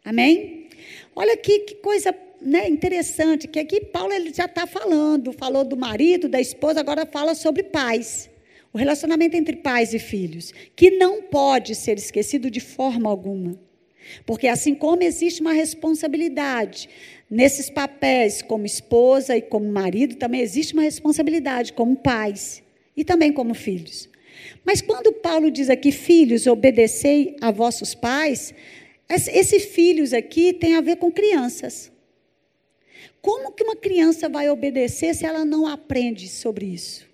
Amém? 0.04 0.68
Olha 1.14 1.34
aqui 1.34 1.60
que 1.60 1.74
coisa 1.76 2.14
né, 2.40 2.68
interessante, 2.68 3.46
que 3.46 3.58
aqui 3.58 3.80
Paulo 3.80 4.12
ele 4.12 4.32
já 4.32 4.46
está 4.46 4.66
falando, 4.66 5.32
falou 5.32 5.64
do 5.64 5.76
marido, 5.76 6.28
da 6.28 6.40
esposa, 6.40 6.80
agora 6.80 7.04
fala 7.04 7.34
sobre 7.34 7.62
pais. 7.62 8.30
O 8.72 8.78
relacionamento 8.78 9.36
entre 9.36 9.56
pais 9.56 9.92
e 9.92 9.98
filhos, 9.98 10.52
que 10.76 10.92
não 10.92 11.22
pode 11.22 11.74
ser 11.74 11.98
esquecido 11.98 12.50
de 12.50 12.60
forma 12.60 13.10
alguma. 13.10 13.58
Porque 14.24 14.46
assim 14.46 14.74
como 14.74 15.02
existe 15.02 15.40
uma 15.40 15.52
responsabilidade 15.52 16.88
nesses 17.28 17.68
papéis 17.68 18.42
como 18.42 18.64
esposa 18.64 19.36
e 19.36 19.42
como 19.42 19.70
marido, 19.70 20.16
também 20.16 20.40
existe 20.40 20.72
uma 20.72 20.82
responsabilidade 20.82 21.72
como 21.72 21.96
pais 21.96 22.62
e 22.96 23.04
também 23.04 23.32
como 23.32 23.54
filhos. 23.54 24.08
Mas 24.64 24.80
quando 24.80 25.12
Paulo 25.12 25.50
diz 25.50 25.68
aqui, 25.68 25.92
filhos, 25.92 26.46
obedecei 26.46 27.36
a 27.40 27.50
vossos 27.50 27.94
pais, 27.94 28.54
esses 29.10 29.64
filhos 29.64 30.12
aqui 30.12 30.52
tem 30.52 30.76
a 30.76 30.80
ver 30.80 30.96
com 30.96 31.10
crianças. 31.10 31.90
Como 33.20 33.52
que 33.52 33.62
uma 33.62 33.76
criança 33.76 34.28
vai 34.28 34.48
obedecer 34.48 35.14
se 35.14 35.26
ela 35.26 35.44
não 35.44 35.66
aprende 35.66 36.28
sobre 36.28 36.66
isso? 36.66 37.08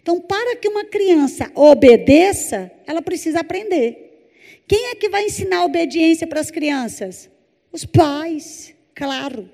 Então, 0.00 0.20
para 0.20 0.56
que 0.56 0.68
uma 0.68 0.84
criança 0.84 1.50
obedeça, 1.54 2.70
ela 2.86 3.02
precisa 3.02 3.40
aprender. 3.40 4.30
Quem 4.66 4.86
é 4.86 4.94
que 4.94 5.08
vai 5.08 5.26
ensinar 5.26 5.58
a 5.58 5.64
obediência 5.64 6.26
para 6.26 6.40
as 6.40 6.50
crianças? 6.50 7.28
Os 7.70 7.84
pais, 7.84 8.74
claro. 8.94 9.50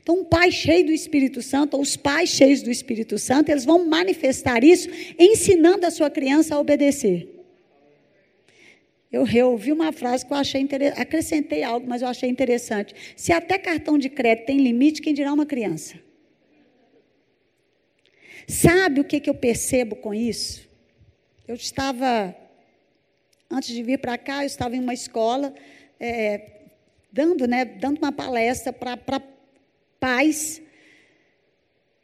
Então, 0.00 0.20
um 0.20 0.24
pai 0.24 0.50
cheio 0.50 0.86
do 0.86 0.92
Espírito 0.92 1.42
Santo, 1.42 1.74
ou 1.74 1.82
os 1.82 1.96
pais 1.96 2.30
cheios 2.30 2.62
do 2.62 2.70
Espírito 2.70 3.18
Santo, 3.18 3.50
eles 3.50 3.64
vão 3.64 3.84
manifestar 3.84 4.62
isso 4.62 4.88
ensinando 5.18 5.84
a 5.84 5.90
sua 5.90 6.08
criança 6.08 6.54
a 6.54 6.60
obedecer. 6.60 7.35
Eu 9.16 9.24
reouvi 9.24 9.72
uma 9.72 9.92
frase 9.92 10.26
que 10.26 10.32
eu 10.32 10.36
achei 10.36 10.60
interessante, 10.60 11.00
acrescentei 11.00 11.62
algo, 11.62 11.86
mas 11.88 12.02
eu 12.02 12.08
achei 12.08 12.28
interessante. 12.28 12.94
Se 13.16 13.32
até 13.32 13.58
cartão 13.58 13.96
de 13.96 14.10
crédito 14.10 14.44
tem 14.44 14.58
limite, 14.58 15.00
quem 15.00 15.14
dirá 15.14 15.32
uma 15.32 15.46
criança? 15.46 15.98
Sabe 18.46 19.00
o 19.00 19.04
que, 19.04 19.18
que 19.18 19.30
eu 19.30 19.34
percebo 19.34 19.96
com 19.96 20.12
isso? 20.12 20.68
Eu 21.48 21.54
estava, 21.54 22.36
antes 23.50 23.74
de 23.74 23.82
vir 23.82 23.98
para 23.98 24.18
cá, 24.18 24.42
eu 24.42 24.46
estava 24.46 24.76
em 24.76 24.80
uma 24.80 24.92
escola, 24.92 25.54
é, 25.98 26.50
dando, 27.10 27.48
né, 27.48 27.64
dando 27.64 27.96
uma 27.96 28.12
palestra 28.12 28.70
para 28.70 29.22
pais. 29.98 30.60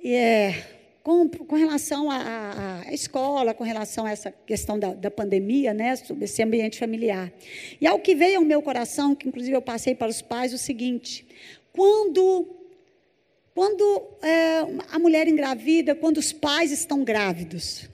É, 0.03 0.55
com, 1.02 1.28
com 1.28 1.56
relação 1.56 2.10
à, 2.10 2.84
escola, 2.92 3.52
com 3.52 3.64
relação 3.64 4.06
a 4.06 4.10
essa 4.10 4.30
questão 4.30 4.78
da, 4.78 4.94
da 4.94 5.10
pandemia, 5.10 5.74
né, 5.74 5.96
sobre 5.96 6.24
esse 6.24 6.42
ambiente 6.42 6.78
familiar. 6.78 7.32
E 7.80 7.86
ao 7.86 7.98
que 7.98 8.14
veio 8.14 8.38
ao 8.38 8.44
meu 8.44 8.62
coração, 8.62 9.14
que 9.14 9.28
inclusive 9.28 9.56
eu 9.56 9.62
passei 9.62 9.94
para 9.94 10.08
os 10.08 10.22
pais, 10.22 10.52
o 10.52 10.58
seguinte: 10.58 11.26
quando 11.72 12.46
Quando 13.54 14.02
é, 14.22 14.60
a 14.90 14.98
mulher 14.98 15.28
engravida, 15.28 15.94
quando 15.94 16.18
os 16.18 16.32
pais 16.32 16.72
estão 16.72 17.04
grávidos, 17.04 17.88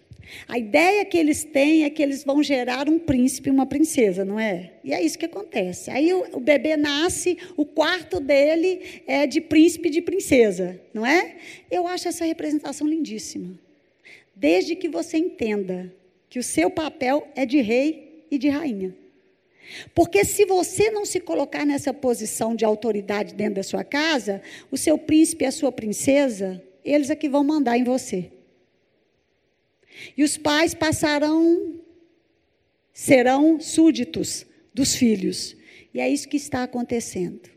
a 0.46 0.58
ideia 0.58 1.04
que 1.04 1.16
eles 1.16 1.44
têm 1.44 1.84
é 1.84 1.90
que 1.90 2.02
eles 2.02 2.24
vão 2.24 2.42
gerar 2.42 2.88
um 2.88 2.98
príncipe 2.98 3.48
e 3.48 3.52
uma 3.52 3.66
princesa, 3.66 4.24
não 4.24 4.38
é? 4.38 4.72
E 4.84 4.92
é 4.92 5.02
isso 5.02 5.18
que 5.18 5.26
acontece. 5.26 5.90
Aí 5.90 6.12
o, 6.12 6.36
o 6.36 6.40
bebê 6.40 6.76
nasce, 6.76 7.38
o 7.56 7.64
quarto 7.64 8.20
dele 8.20 9.02
é 9.06 9.26
de 9.26 9.40
príncipe 9.40 9.88
e 9.88 9.92
de 9.92 10.02
princesa, 10.02 10.80
não 10.92 11.04
é? 11.04 11.36
Eu 11.70 11.86
acho 11.86 12.08
essa 12.08 12.24
representação 12.24 12.86
lindíssima. 12.86 13.58
Desde 14.34 14.76
que 14.76 14.88
você 14.88 15.16
entenda 15.18 15.92
que 16.28 16.38
o 16.38 16.42
seu 16.42 16.70
papel 16.70 17.26
é 17.34 17.44
de 17.44 17.60
rei 17.60 18.24
e 18.30 18.38
de 18.38 18.48
rainha. 18.48 18.94
Porque 19.94 20.24
se 20.24 20.46
você 20.46 20.90
não 20.90 21.04
se 21.04 21.20
colocar 21.20 21.64
nessa 21.64 21.92
posição 21.92 22.54
de 22.54 22.64
autoridade 22.64 23.34
dentro 23.34 23.56
da 23.56 23.62
sua 23.62 23.84
casa, 23.84 24.40
o 24.70 24.76
seu 24.76 24.96
príncipe 24.96 25.44
e 25.44 25.46
a 25.46 25.52
sua 25.52 25.70
princesa, 25.70 26.62
eles 26.84 27.10
é 27.10 27.16
que 27.16 27.28
vão 27.28 27.44
mandar 27.44 27.76
em 27.76 27.84
você. 27.84 28.30
E 30.16 30.22
os 30.22 30.36
pais 30.36 30.74
passarão, 30.74 31.80
serão 32.92 33.60
súditos 33.60 34.46
dos 34.72 34.94
filhos. 34.94 35.56
E 35.92 36.00
é 36.00 36.08
isso 36.08 36.28
que 36.28 36.36
está 36.36 36.62
acontecendo. 36.62 37.48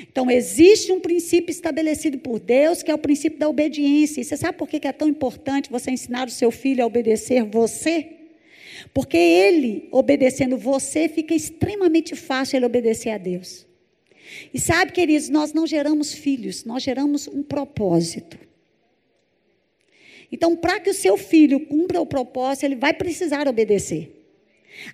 Então, 0.00 0.30
existe 0.30 0.90
um 0.90 1.00
princípio 1.00 1.50
estabelecido 1.50 2.18
por 2.18 2.40
Deus, 2.40 2.82
que 2.82 2.90
é 2.90 2.94
o 2.94 2.98
princípio 2.98 3.38
da 3.38 3.48
obediência. 3.48 4.20
E 4.20 4.24
você 4.24 4.36
sabe 4.36 4.56
por 4.56 4.68
que 4.68 4.86
é 4.86 4.92
tão 4.92 5.08
importante 5.08 5.70
você 5.70 5.90
ensinar 5.90 6.28
o 6.28 6.30
seu 6.30 6.50
filho 6.50 6.82
a 6.82 6.86
obedecer 6.86 7.44
você? 7.44 8.08
Porque 8.94 9.16
ele, 9.16 9.88
obedecendo 9.92 10.56
você, 10.56 11.08
fica 11.08 11.34
extremamente 11.34 12.16
fácil 12.16 12.56
ele 12.56 12.66
obedecer 12.66 13.10
a 13.10 13.18
Deus. 13.18 13.66
E 14.52 14.58
sabe, 14.58 14.92
queridos, 14.92 15.28
nós 15.28 15.52
não 15.52 15.66
geramos 15.66 16.12
filhos, 16.12 16.64
nós 16.64 16.82
geramos 16.82 17.28
um 17.28 17.42
propósito. 17.42 18.38
Então, 20.32 20.56
para 20.56 20.80
que 20.80 20.88
o 20.88 20.94
seu 20.94 21.18
filho 21.18 21.60
cumpra 21.60 22.00
o 22.00 22.06
propósito, 22.06 22.64
ele 22.64 22.74
vai 22.74 22.94
precisar 22.94 23.46
obedecer. 23.46 24.10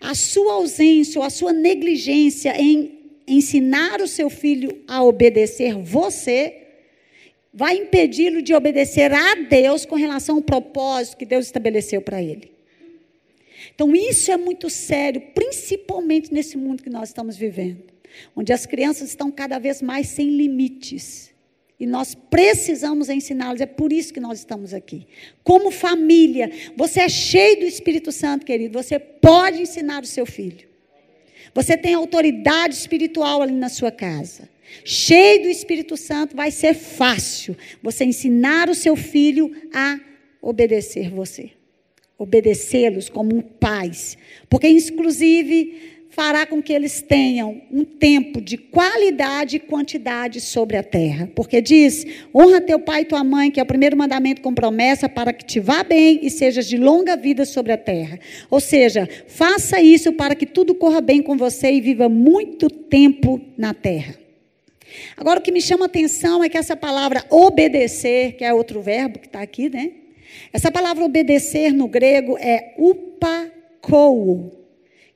A 0.01 0.13
sua 0.15 0.55
ausência 0.55 1.21
ou 1.21 1.25
a 1.25 1.31
sua 1.31 1.53
negligência 1.53 2.61
em 2.61 2.99
ensinar 3.27 4.01
o 4.01 4.09
seu 4.09 4.29
filho 4.29 4.83
a 4.89 5.05
obedecer 5.05 5.77
você, 5.77 6.67
vai 7.53 7.77
impedi-lo 7.77 8.43
de 8.43 8.53
obedecer 8.53 9.13
a 9.13 9.35
Deus 9.35 9.85
com 9.87 9.95
relação 9.95 10.37
ao 10.37 10.43
propósito 10.43 11.17
que 11.17 11.27
Deus 11.27 11.47
estabeleceu 11.47 12.03
para 12.03 12.21
ele. 12.21 12.51
Então, 13.75 13.95
isso 13.95 14.33
é 14.33 14.37
muito 14.37 14.69
sério, 14.69 15.21
principalmente 15.35 16.33
nesse 16.33 16.57
mundo 16.57 16.83
que 16.83 16.91
nós 16.91 17.11
estamos 17.11 17.37
vivendo, 17.37 17.85
onde 18.35 18.53
as 18.53 18.67
crianças 18.67 19.09
estão 19.09 19.31
cada 19.31 19.59
vez 19.59 19.81
mais 19.81 20.09
sem 20.09 20.31
limites. 20.31 21.33
E 21.81 21.87
nós 21.87 22.15
precisamos 22.15 23.09
ensiná-los, 23.09 23.61
é 23.61 23.67
por 23.67 23.93
isso 23.93 24.13
que 24.13 24.19
nós 24.19 24.41
estamos 24.41 24.75
aqui. 24.75 25.07
Como 25.45 25.71
família, 25.71 26.51
você 26.77 27.01
é 27.03 27.09
cheio 27.09 27.61
do 27.61 27.67
Espírito 27.67 28.11
Santo, 28.11 28.45
querido, 28.45 28.83
você 28.83 28.99
pode 28.99 29.63
ensinar 29.63 30.03
o 30.03 30.07
seu 30.07 30.27
filho. 30.27 30.67
Você 31.55 31.77
tem 31.77 31.95
autoridade 31.95 32.75
espiritual 32.75 33.43
ali 33.43 33.53
na 33.53 33.69
sua 33.69 33.93
casa. 33.93 34.49
Cheio 34.85 35.43
do 35.43 35.49
Espírito 35.49 35.97
Santo, 35.97 36.37
vai 36.37 36.51
ser 36.51 36.75
fácil 36.75 37.57
você 37.83 38.05
ensinar 38.05 38.69
o 38.69 38.75
seu 38.75 38.97
filho 38.97 39.51
a 39.73 40.01
obedecer 40.43 41.11
você. 41.11 41.53
Obedecê-los 42.19 43.09
como 43.09 43.41
pais. 43.43 44.19
Porque, 44.51 44.69
inclusive, 44.69 45.98
fará 46.11 46.47
com 46.47 46.63
que 46.63 46.73
eles 46.73 47.01
tenham 47.01 47.61
um 47.71 47.85
tempo 47.85 48.41
de 48.41 48.57
qualidade 48.57 49.57
e 49.57 49.61
quantidade 49.61 50.41
sobre 50.41 50.77
a 50.77 50.83
terra. 50.83 51.31
Porque 51.35 51.61
diz: 51.61 52.05
honra 52.35 52.61
teu 52.61 52.79
pai 52.79 53.03
e 53.03 53.05
tua 53.05 53.23
mãe, 53.23 53.51
que 53.51 53.61
é 53.61 53.63
o 53.63 53.67
primeiro 53.67 53.97
mandamento 53.97 54.41
com 54.43 54.55
promessa, 54.55 55.09
para 55.09 55.33
que 55.33 55.45
te 55.45 55.61
vá 55.61 55.83
bem 55.83 56.21
e 56.23 56.31
sejas 56.31 56.67
de 56.67 56.77
longa 56.77 57.17
vida 57.17 57.45
sobre 57.45 57.73
a 57.73 57.79
terra. 57.79 58.19
Ou 58.51 58.61
seja, 58.61 59.09
faça 59.27 59.81
isso 59.81 60.13
para 60.13 60.35
que 60.35 60.47
tudo 60.47 60.75
corra 60.75 61.01
bem 61.01 61.23
com 61.23 61.37
você 61.37 61.73
e 61.73 61.81
viva 61.81 62.09
muito 62.09 62.69
tempo 62.69 63.41
na 63.57 63.75
terra. 63.75 64.15
Agora, 65.17 65.39
o 65.39 65.43
que 65.43 65.53
me 65.53 65.61
chama 65.61 65.85
a 65.85 65.87
atenção 65.87 66.43
é 66.43 66.49
que 66.49 66.57
essa 66.57 66.75
palavra 66.75 67.25
obedecer, 67.31 68.33
que 68.33 68.45
é 68.45 68.53
outro 68.53 68.81
verbo 68.81 69.19
que 69.19 69.27
está 69.27 69.43
aqui, 69.43 69.69
né? 69.69 69.93
Essa 70.53 70.71
palavra 70.71 71.05
obedecer 71.05 71.73
no 71.73 71.87
grego 71.87 72.37
é 72.39 72.75
upakou 72.79 74.58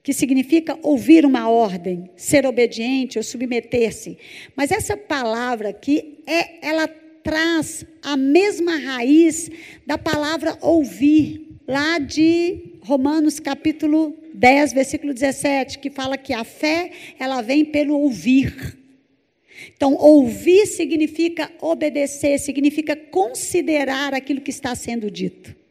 que 0.02 0.12
significa 0.12 0.78
ouvir 0.82 1.24
uma 1.24 1.48
ordem, 1.48 2.10
ser 2.16 2.44
obediente 2.44 3.18
ou 3.18 3.22
submeter-se. 3.22 4.18
Mas 4.56 4.70
essa 4.70 4.96
palavra 4.96 5.68
aqui, 5.68 6.18
é, 6.26 6.66
ela 6.66 6.88
traz 7.22 7.86
a 8.02 8.16
mesma 8.16 8.76
raiz 8.76 9.48
da 9.86 9.96
palavra 9.96 10.58
ouvir, 10.60 11.48
lá 11.68 11.98
de 11.98 12.78
Romanos 12.80 13.38
capítulo 13.38 14.16
10, 14.34 14.72
versículo 14.72 15.14
17, 15.14 15.78
que 15.78 15.88
fala 15.88 16.18
que 16.18 16.32
a 16.32 16.42
fé, 16.42 16.90
ela 17.18 17.40
vem 17.40 17.64
pelo 17.64 17.94
ouvir. 17.94 18.76
Então, 19.76 19.94
ouvir 19.94 20.66
significa 20.66 21.50
obedecer, 21.60 22.38
significa 22.38 22.96
considerar 22.96 24.14
aquilo 24.14 24.40
que 24.40 24.50
está 24.50 24.74
sendo 24.74 25.08
dito. 25.08 25.61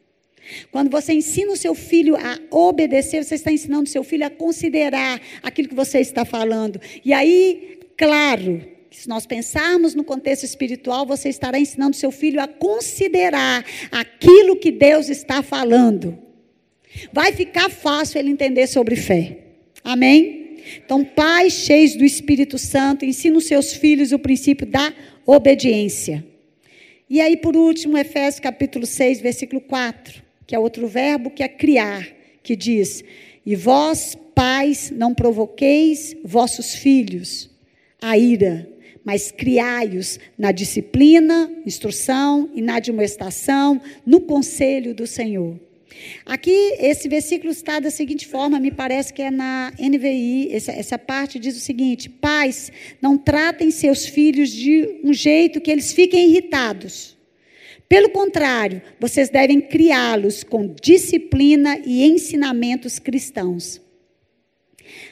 Quando 0.72 0.90
você 0.90 1.14
ensina 1.14 1.52
o 1.52 1.58
seu 1.58 1.76
filho 1.76 2.16
a 2.16 2.40
obedecer, 2.50 3.24
você 3.24 3.36
está 3.36 3.52
ensinando 3.52 3.84
o 3.84 3.92
seu 3.92 4.04
filho 4.04 4.26
a 4.26 4.30
considerar 4.30 5.22
aquilo 5.42 5.70
que 5.70 5.76
você 5.76 6.00
está 6.00 6.26
falando. 6.26 6.80
E 7.04 7.14
aí, 7.14 7.80
claro, 7.98 8.64
se 8.90 9.08
nós 9.08 9.26
pensarmos 9.26 9.96
no 9.96 10.04
contexto 10.04 10.44
espiritual, 10.44 11.06
você 11.06 11.30
estará 11.30 11.60
ensinando 11.60 11.96
o 11.96 12.00
seu 12.00 12.12
filho 12.12 12.42
a 12.42 12.48
considerar 12.48 13.64
aquilo 13.92 14.56
que 14.56 14.72
Deus 14.72 15.10
está 15.10 15.42
falando. 15.42 16.18
Vai 17.14 17.32
ficar 17.32 17.70
fácil 17.70 18.20
ele 18.20 18.30
entender 18.30 18.68
sobre 18.68 18.96
fé. 18.96 19.38
Amém? 19.84 20.58
Então, 20.84 21.04
pais 21.04 21.54
cheios 21.54 21.96
do 21.96 22.04
Espírito 22.04 22.58
Santo, 22.58 23.06
ensina 23.06 23.38
os 23.38 23.46
seus 23.46 23.74
filhos 23.74 24.12
o 24.12 24.20
princípio 24.20 24.68
da 24.68 24.94
obediência. 25.26 26.24
E 27.10 27.20
aí, 27.20 27.38
por 27.38 27.56
último, 27.56 27.98
Efésios 27.98 28.40
capítulo 28.40 28.86
6, 28.86 29.22
versículo 29.22 29.62
4 29.62 30.31
que 30.52 30.56
é 30.56 30.60
outro 30.60 30.86
verbo 30.86 31.30
que 31.30 31.44
é 31.44 31.48
criar, 31.48 32.06
que 32.44 32.58
diz: 32.58 33.06
E 33.46 33.56
vós, 33.56 34.18
pais, 34.36 34.92
não 34.94 35.14
provoqueis 35.14 36.14
vossos 36.26 36.76
filhos 36.76 37.50
a 38.02 38.18
ira, 38.18 38.70
mas 39.02 39.32
criai-os 39.32 40.20
na 40.38 40.52
disciplina, 40.52 41.50
instrução 41.66 42.50
e 42.54 42.62
na 42.62 42.76
admoestação, 42.76 43.80
no 44.06 44.20
conselho 44.20 44.94
do 44.94 45.08
Senhor. 45.08 45.58
Aqui, 46.26 46.76
esse 46.80 47.08
versículo 47.08 47.50
está 47.50 47.80
da 47.80 47.90
seguinte 47.90 48.28
forma, 48.28 48.60
me 48.60 48.72
parece 48.72 49.14
que 49.14 49.22
é 49.22 49.32
na 49.32 49.72
NVI, 49.80 50.50
essa, 50.52 50.74
essa 50.74 51.00
parte 51.00 51.40
diz 51.40 51.56
o 51.56 51.62
seguinte: 51.62 52.10
Pais, 52.10 52.74
não 53.02 53.18
tratem 53.18 53.72
seus 53.72 54.06
filhos 54.06 54.50
de 54.50 55.00
um 55.02 55.14
jeito 55.14 55.62
que 55.62 55.72
eles 55.72 55.94
fiquem 55.94 56.30
irritados 56.30 57.11
pelo 57.92 58.10
contrário, 58.10 58.82
vocês 59.02 59.30
devem 59.30 59.60
criá-los 59.60 60.46
com 60.46 60.74
disciplina 60.82 61.78
e 61.86 62.06
ensinamentos 62.06 62.98
cristãos. 63.00 63.82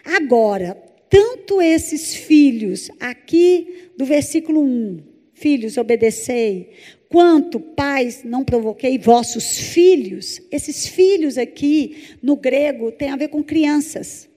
Agora, 0.05 0.81
tanto 1.09 1.61
esses 1.61 2.15
filhos, 2.15 2.89
aqui 2.97 3.89
do 3.97 4.05
versículo 4.05 4.61
1, 4.61 5.03
filhos, 5.33 5.75
obedecei, 5.75 6.69
quanto 7.09 7.59
pais, 7.59 8.23
não 8.23 8.45
provoquei 8.45 8.97
vossos 8.97 9.57
filhos, 9.57 10.41
esses 10.49 10.87
filhos 10.87 11.37
aqui, 11.37 12.15
no 12.23 12.37
grego, 12.37 12.93
tem 12.93 13.09
a 13.09 13.17
ver 13.17 13.27
com 13.27 13.43
crianças. 13.43 14.29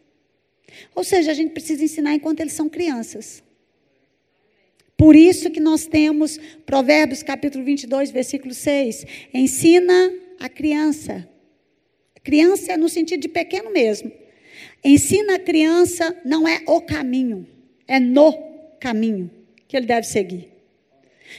Ou 0.96 1.04
seja, 1.04 1.30
a 1.30 1.34
gente 1.34 1.52
precisa 1.52 1.84
ensinar 1.84 2.12
enquanto 2.12 2.40
eles 2.40 2.54
são 2.54 2.68
crianças. 2.68 3.40
Por 5.02 5.16
isso 5.16 5.50
que 5.50 5.58
nós 5.58 5.84
temos 5.84 6.38
Provérbios 6.64 7.24
capítulo 7.24 7.64
22, 7.64 8.12
versículo 8.12 8.54
6. 8.54 9.04
Ensina 9.34 10.12
a 10.38 10.48
criança. 10.48 11.28
Criança 12.22 12.74
é 12.74 12.76
no 12.76 12.88
sentido 12.88 13.22
de 13.22 13.28
pequeno 13.28 13.72
mesmo. 13.72 14.12
Ensina 14.84 15.34
a 15.34 15.38
criança 15.40 16.16
não 16.24 16.46
é 16.46 16.62
o 16.68 16.80
caminho, 16.80 17.44
é 17.88 17.98
no 17.98 18.32
caminho 18.78 19.28
que 19.66 19.76
ele 19.76 19.86
deve 19.86 20.06
seguir. 20.06 20.52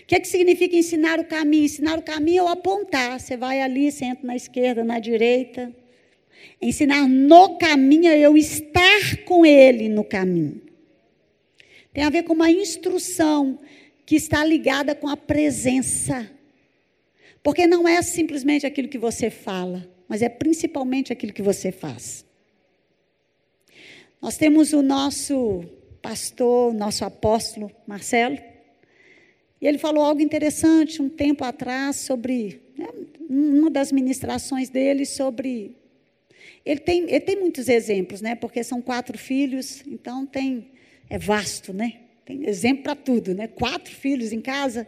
O 0.02 0.08
que, 0.08 0.16
é 0.16 0.20
que 0.20 0.28
significa 0.28 0.76
ensinar 0.76 1.18
o 1.22 1.24
caminho? 1.24 1.64
Ensinar 1.64 1.98
o 1.98 2.02
caminho 2.02 2.42
é 2.42 2.44
o 2.44 2.48
apontar. 2.50 3.18
Você 3.18 3.38
vai 3.38 3.62
ali, 3.62 3.90
você 3.90 4.04
entra 4.04 4.28
na 4.28 4.36
esquerda, 4.36 4.84
na 4.84 5.00
direita. 5.00 5.74
Ensinar 6.62 7.08
no 7.08 7.58
caminho 7.58 8.10
é 8.10 8.20
eu 8.20 8.36
estar 8.36 9.24
com 9.24 9.46
ele 9.46 9.88
no 9.88 10.04
caminho. 10.04 10.73
Tem 11.94 12.04
a 12.04 12.10
ver 12.10 12.24
com 12.24 12.34
uma 12.34 12.50
instrução 12.50 13.60
que 14.06 14.16
está 14.16 14.44
ligada 14.44 14.96
com 14.96 15.08
a 15.08 15.16
presença. 15.16 16.30
Porque 17.44 17.68
não 17.68 17.88
é 17.88 18.02
simplesmente 18.02 18.66
aquilo 18.66 18.88
que 18.88 18.98
você 18.98 19.30
fala, 19.30 19.88
mas 20.08 20.22
é 20.22 20.30
principalmente 20.30 21.14
aquilo 21.14 21.34
que 21.34 21.42
você 21.42 21.72
faz. 21.72 22.26
Nós 24.22 24.38
temos 24.38 24.74
o 24.74 24.82
nosso 24.82 25.64
pastor, 26.02 26.74
nosso 26.74 27.06
apóstolo 27.06 27.72
Marcelo, 27.86 28.38
E 29.62 29.68
ele 29.68 29.78
falou 29.78 30.04
algo 30.04 30.22
interessante 30.22 31.02
um 31.02 31.08
tempo 31.08 31.46
atrás 31.46 31.96
sobre 31.96 32.62
né, 32.78 32.88
uma 33.30 33.70
das 33.70 33.92
ministrações 33.92 34.70
dele 34.70 35.06
sobre 35.06 35.78
ele 36.66 36.80
tem, 36.80 37.04
ele 37.04 37.20
tem 37.20 37.40
muitos 37.40 37.68
exemplos, 37.68 38.22
né? 38.22 38.36
Porque 38.36 38.64
são 38.64 38.82
quatro 38.82 39.18
filhos, 39.18 39.84
então 39.88 40.26
tem 40.26 40.73
é 41.10 41.18
vasto, 41.18 41.74
né? 41.74 42.00
Tem 42.26 42.48
exemplo 42.48 42.84
para 42.84 42.96
tudo, 42.96 43.34
né? 43.34 43.48
Quatro 43.48 43.94
filhos 43.94 44.32
em 44.32 44.42
casa. 44.42 44.88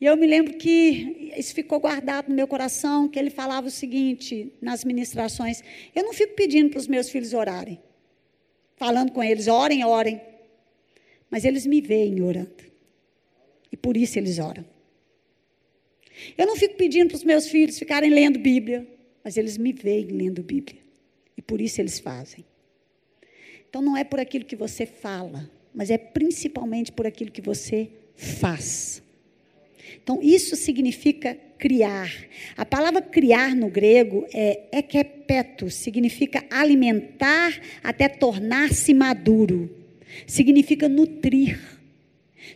E 0.00 0.04
eu 0.04 0.16
me 0.16 0.26
lembro 0.26 0.54
que 0.54 1.32
isso 1.36 1.54
ficou 1.54 1.78
guardado 1.80 2.28
no 2.28 2.34
meu 2.34 2.46
coração, 2.46 3.08
que 3.08 3.18
ele 3.18 3.30
falava 3.30 3.68
o 3.68 3.70
seguinte 3.70 4.52
nas 4.60 4.84
ministrações: 4.84 5.62
eu 5.94 6.02
não 6.02 6.12
fico 6.12 6.34
pedindo 6.34 6.70
para 6.70 6.78
os 6.78 6.86
meus 6.86 7.08
filhos 7.08 7.32
orarem, 7.32 7.80
falando 8.76 9.12
com 9.12 9.22
eles, 9.22 9.48
orem, 9.48 9.84
orem. 9.84 10.20
Mas 11.30 11.44
eles 11.44 11.64
me 11.64 11.80
veem 11.80 12.20
orando. 12.20 12.64
E 13.70 13.76
por 13.76 13.96
isso 13.96 14.18
eles 14.18 14.38
oram. 14.38 14.64
Eu 16.36 16.46
não 16.46 16.56
fico 16.56 16.76
pedindo 16.76 17.08
para 17.08 17.16
os 17.16 17.24
meus 17.24 17.48
filhos 17.48 17.78
ficarem 17.78 18.10
lendo 18.10 18.38
Bíblia, 18.38 18.86
mas 19.24 19.36
eles 19.36 19.56
me 19.56 19.72
veem 19.72 20.06
lendo 20.06 20.42
Bíblia. 20.42 20.80
E 21.36 21.40
por 21.40 21.60
isso 21.60 21.80
eles 21.80 21.98
fazem. 21.98 22.44
Então 23.72 23.80
não 23.80 23.96
é 23.96 24.04
por 24.04 24.20
aquilo 24.20 24.44
que 24.44 24.54
você 24.54 24.84
fala, 24.84 25.50
mas 25.74 25.88
é 25.88 25.96
principalmente 25.96 26.92
por 26.92 27.06
aquilo 27.06 27.30
que 27.30 27.40
você 27.40 27.88
faz. 28.14 29.02
Então 30.02 30.20
isso 30.22 30.54
significa 30.56 31.38
criar. 31.56 32.12
A 32.54 32.66
palavra 32.66 33.00
criar 33.00 33.56
no 33.56 33.70
grego 33.70 34.26
é 34.30 34.64
ekepeto, 34.70 35.70
significa 35.70 36.44
alimentar 36.50 37.58
até 37.82 38.10
tornar-se 38.10 38.92
maduro. 38.92 39.74
Significa 40.26 40.86
nutrir. 40.86 41.58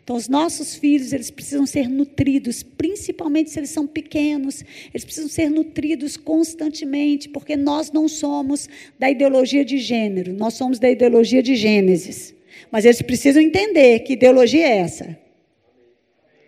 Então, 0.03 0.17
os 0.17 0.29
nossos 0.29 0.75
filhos, 0.75 1.13
eles 1.13 1.31
precisam 1.31 1.67
ser 1.67 1.89
nutridos, 1.89 2.63
principalmente 2.63 3.51
se 3.51 3.59
eles 3.59 3.71
são 3.71 3.87
pequenos, 3.87 4.65
eles 4.93 5.05
precisam 5.05 5.29
ser 5.29 5.51
nutridos 5.51 6.17
constantemente, 6.17 7.29
porque 7.29 7.57
nós 7.57 7.91
não 7.91 8.09
somos 8.09 8.69
da 8.99 9.11
ideologia 9.11 9.65
de 9.65 9.79
gênero, 9.79 10.33
nós 10.33 10.55
somos 10.55 10.79
da 10.79 10.91
ideologia 10.91 11.43
de 11.43 11.55
Gênesis. 11.57 12.35
Mas 12.71 12.85
eles 12.85 13.03
precisam 13.03 13.43
entender 13.43 14.01
que 14.01 14.15
ideologia 14.15 14.67
é 14.67 14.79
essa. 14.79 15.19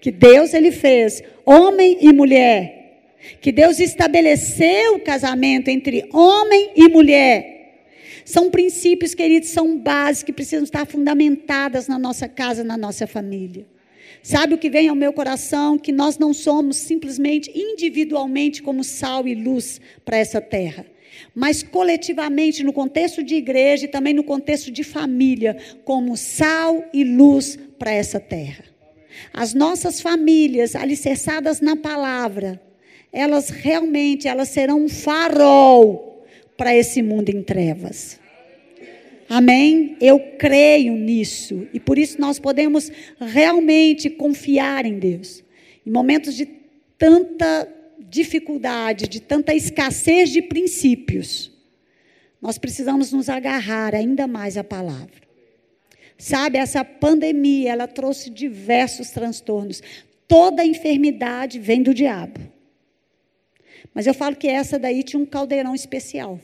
Que 0.00 0.10
Deus 0.10 0.54
ele 0.54 0.70
fez 0.70 1.22
homem 1.44 1.98
e 2.00 2.12
mulher. 2.12 2.76
Que 3.40 3.50
Deus 3.50 3.80
estabeleceu 3.80 4.94
o 4.94 5.00
casamento 5.00 5.68
entre 5.68 6.08
homem 6.12 6.70
e 6.76 6.88
mulher 6.88 7.57
são 8.28 8.50
princípios, 8.50 9.14
queridos, 9.14 9.48
são 9.48 9.78
bases 9.78 10.22
que 10.22 10.34
precisam 10.34 10.62
estar 10.62 10.86
fundamentadas 10.86 11.88
na 11.88 11.98
nossa 11.98 12.28
casa, 12.28 12.62
na 12.62 12.76
nossa 12.76 13.06
família. 13.06 13.66
Sabe 14.22 14.52
o 14.52 14.58
que 14.58 14.68
vem 14.68 14.86
ao 14.86 14.94
meu 14.94 15.14
coração? 15.14 15.78
Que 15.78 15.90
nós 15.90 16.18
não 16.18 16.34
somos 16.34 16.76
simplesmente 16.76 17.50
individualmente 17.58 18.62
como 18.62 18.84
sal 18.84 19.26
e 19.26 19.34
luz 19.34 19.80
para 20.04 20.18
essa 20.18 20.42
terra, 20.42 20.84
mas 21.34 21.62
coletivamente, 21.62 22.62
no 22.62 22.70
contexto 22.70 23.22
de 23.22 23.34
igreja 23.34 23.86
e 23.86 23.88
também 23.88 24.12
no 24.12 24.22
contexto 24.22 24.70
de 24.70 24.84
família, 24.84 25.56
como 25.82 26.14
sal 26.14 26.84
e 26.92 27.04
luz 27.04 27.58
para 27.78 27.92
essa 27.92 28.20
terra. 28.20 28.62
As 29.32 29.54
nossas 29.54 30.02
famílias, 30.02 30.76
alicerçadas 30.76 31.62
na 31.62 31.76
palavra, 31.76 32.60
elas 33.10 33.48
realmente 33.48 34.28
elas 34.28 34.50
serão 34.50 34.84
um 34.84 34.88
farol 34.90 36.07
para 36.58 36.74
esse 36.74 37.00
mundo 37.00 37.30
em 37.30 37.40
trevas. 37.40 38.18
Amém? 39.28 39.96
Eu 40.00 40.18
creio 40.36 40.94
nisso. 40.94 41.68
E 41.72 41.78
por 41.78 41.96
isso 41.96 42.20
nós 42.20 42.40
podemos 42.40 42.90
realmente 43.20 44.10
confiar 44.10 44.84
em 44.84 44.98
Deus. 44.98 45.44
Em 45.86 45.90
momentos 45.90 46.34
de 46.34 46.46
tanta 46.98 47.68
dificuldade, 48.00 49.06
de 49.06 49.20
tanta 49.20 49.54
escassez 49.54 50.30
de 50.30 50.42
princípios, 50.42 51.52
nós 52.42 52.58
precisamos 52.58 53.12
nos 53.12 53.28
agarrar 53.28 53.94
ainda 53.94 54.26
mais 54.26 54.56
à 54.56 54.64
palavra. 54.64 55.28
Sabe, 56.16 56.58
essa 56.58 56.84
pandemia, 56.84 57.70
ela 57.70 57.86
trouxe 57.86 58.30
diversos 58.30 59.10
transtornos. 59.10 59.80
Toda 60.26 60.64
enfermidade 60.64 61.60
vem 61.60 61.82
do 61.82 61.94
diabo. 61.94 62.57
Mas 63.94 64.06
eu 64.06 64.14
falo 64.14 64.36
que 64.36 64.48
essa 64.48 64.78
daí 64.78 65.02
tinha 65.02 65.20
um 65.20 65.26
caldeirão 65.26 65.74
especial 65.74 66.40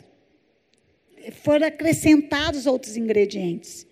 foram 1.32 1.66
acrescentados 1.66 2.66
outros 2.66 2.97
ingredientes. 2.97 3.87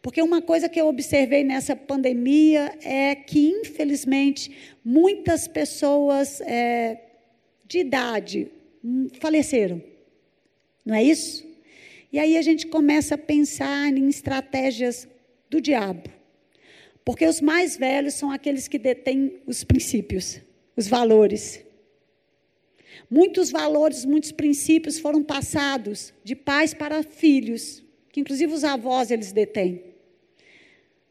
Porque 0.00 0.20
uma 0.20 0.42
coisa 0.42 0.68
que 0.68 0.80
eu 0.80 0.88
observei 0.88 1.44
nessa 1.44 1.76
pandemia 1.76 2.76
é 2.82 3.14
que, 3.14 3.48
infelizmente, 3.48 4.50
muitas 4.84 5.46
pessoas 5.46 6.40
é, 6.40 7.00
de 7.64 7.78
idade 7.78 8.48
hum, 8.84 9.08
faleceram. 9.20 9.80
Não 10.84 10.94
é 10.94 11.04
isso? 11.04 11.46
E 12.12 12.18
aí 12.18 12.36
a 12.36 12.42
gente 12.42 12.66
começa 12.66 13.14
a 13.14 13.18
pensar 13.18 13.96
em 13.96 14.08
estratégias 14.08 15.06
do 15.48 15.60
diabo. 15.60 16.10
Porque 17.04 17.24
os 17.26 17.40
mais 17.40 17.76
velhos 17.76 18.14
são 18.14 18.30
aqueles 18.30 18.66
que 18.66 18.78
detêm 18.78 19.40
os 19.46 19.62
princípios, 19.62 20.40
os 20.76 20.88
valores. 20.88 21.64
Muitos 23.14 23.50
valores, 23.50 24.06
muitos 24.06 24.32
princípios 24.32 24.98
foram 24.98 25.22
passados 25.22 26.14
de 26.24 26.34
pais 26.34 26.72
para 26.72 27.02
filhos, 27.02 27.84
que 28.10 28.20
inclusive 28.20 28.50
os 28.54 28.64
avós 28.64 29.10
eles 29.10 29.32
detêm. 29.32 29.82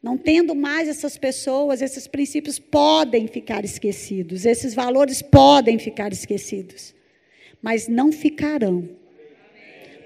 Não 0.02 0.18
tendo 0.18 0.52
mais 0.52 0.88
essas 0.88 1.16
pessoas, 1.16 1.80
esses 1.80 2.08
princípios 2.08 2.58
podem 2.58 3.28
ficar 3.28 3.64
esquecidos, 3.64 4.44
esses 4.44 4.74
valores 4.74 5.22
podem 5.22 5.78
ficar 5.78 6.12
esquecidos, 6.12 6.92
mas 7.62 7.86
não 7.86 8.10
ficarão. 8.10 8.88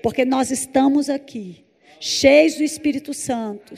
Porque 0.03 0.27
nós 0.27 0.51
estamos 0.51 1.09
aqui, 1.09 1.65
cheios 1.99 2.57
do 2.57 2.63
Espírito 2.63 3.15
Santo, 3.15 3.75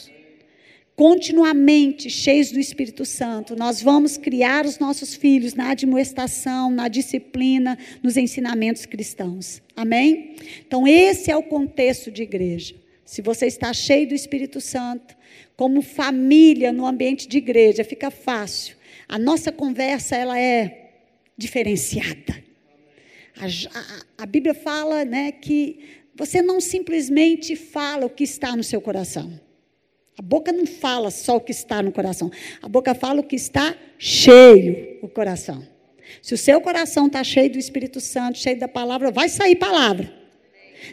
continuamente 0.98 2.10
cheios 2.10 2.50
do 2.50 2.58
Espírito 2.58 3.04
Santo, 3.04 3.54
nós 3.54 3.80
vamos 3.80 4.16
criar 4.16 4.66
os 4.66 4.80
nossos 4.80 5.14
filhos 5.14 5.54
na 5.54 5.70
admoestação, 5.70 6.72
na 6.72 6.88
disciplina, 6.88 7.78
nos 8.02 8.16
ensinamentos 8.16 8.84
cristãos. 8.84 9.62
Amém? 9.76 10.34
Então, 10.66 10.88
esse 10.88 11.30
é 11.30 11.36
o 11.36 11.42
contexto 11.44 12.10
de 12.10 12.24
igreja. 12.24 12.74
Se 13.04 13.22
você 13.22 13.46
está 13.46 13.72
cheio 13.72 14.08
do 14.08 14.14
Espírito 14.14 14.60
Santo, 14.60 15.16
como 15.56 15.82
família 15.82 16.72
no 16.72 16.84
ambiente 16.84 17.28
de 17.28 17.38
igreja, 17.38 17.84
fica 17.84 18.10
fácil. 18.10 18.74
A 19.08 19.20
nossa 19.20 19.52
conversa 19.52 20.16
ela 20.16 20.36
é 20.36 20.94
diferenciada. 21.36 22.42
A, 23.36 23.46
a, 23.46 24.24
a 24.24 24.26
Bíblia 24.26 24.52
fala 24.52 25.04
né, 25.04 25.30
que 25.30 25.78
você 26.12 26.42
não 26.42 26.60
simplesmente 26.60 27.54
fala 27.54 28.06
o 28.06 28.10
que 28.10 28.24
está 28.24 28.56
no 28.56 28.64
seu 28.64 28.80
coração. 28.80 29.46
A 30.18 30.22
boca 30.22 30.50
não 30.50 30.66
fala 30.66 31.12
só 31.12 31.36
o 31.36 31.40
que 31.40 31.52
está 31.52 31.80
no 31.80 31.92
coração. 31.92 32.28
A 32.60 32.68
boca 32.68 32.92
fala 32.92 33.20
o 33.20 33.24
que 33.24 33.36
está 33.36 33.76
cheio 33.96 34.98
o 35.00 35.08
coração. 35.08 35.64
Se 36.20 36.34
o 36.34 36.38
seu 36.38 36.60
coração 36.60 37.06
está 37.06 37.22
cheio 37.22 37.52
do 37.52 37.58
Espírito 37.58 38.00
Santo, 38.00 38.36
cheio 38.36 38.58
da 38.58 38.66
palavra, 38.66 39.12
vai 39.12 39.28
sair 39.28 39.54
palavra. 39.54 40.12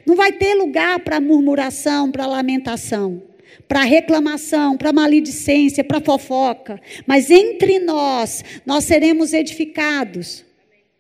Não 0.05 0.15
vai 0.15 0.31
ter 0.31 0.53
lugar 0.53 0.99
para 0.99 1.19
murmuração, 1.19 2.11
para 2.11 2.27
lamentação, 2.27 3.23
para 3.67 3.81
reclamação, 3.81 4.77
para 4.77 4.93
maledicência, 4.93 5.83
para 5.83 6.01
fofoca. 6.01 6.79
Mas 7.07 7.31
entre 7.31 7.79
nós, 7.79 8.43
nós 8.63 8.83
seremos 8.83 9.33
edificados 9.33 10.45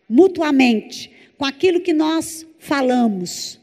mutuamente 0.09 1.11
com 1.37 1.45
aquilo 1.45 1.79
que 1.79 1.93
nós 1.93 2.43
falamos. 2.57 3.59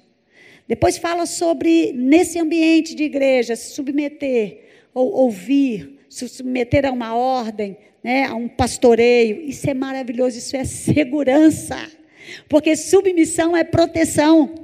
Depois 0.72 0.96
fala 0.96 1.26
sobre, 1.26 1.92
nesse 1.92 2.38
ambiente 2.38 2.94
de 2.94 3.04
igreja, 3.04 3.54
se 3.54 3.74
submeter, 3.74 4.86
ou 4.94 5.12
ouvir, 5.12 5.98
se 6.08 6.26
submeter 6.26 6.86
a 6.86 6.90
uma 6.90 7.14
ordem, 7.14 7.76
né, 8.02 8.24
a 8.24 8.34
um 8.34 8.48
pastoreio. 8.48 9.42
Isso 9.42 9.68
é 9.68 9.74
maravilhoso, 9.74 10.38
isso 10.38 10.56
é 10.56 10.64
segurança. 10.64 11.76
Porque 12.48 12.74
submissão 12.74 13.54
é 13.54 13.64
proteção. 13.64 14.54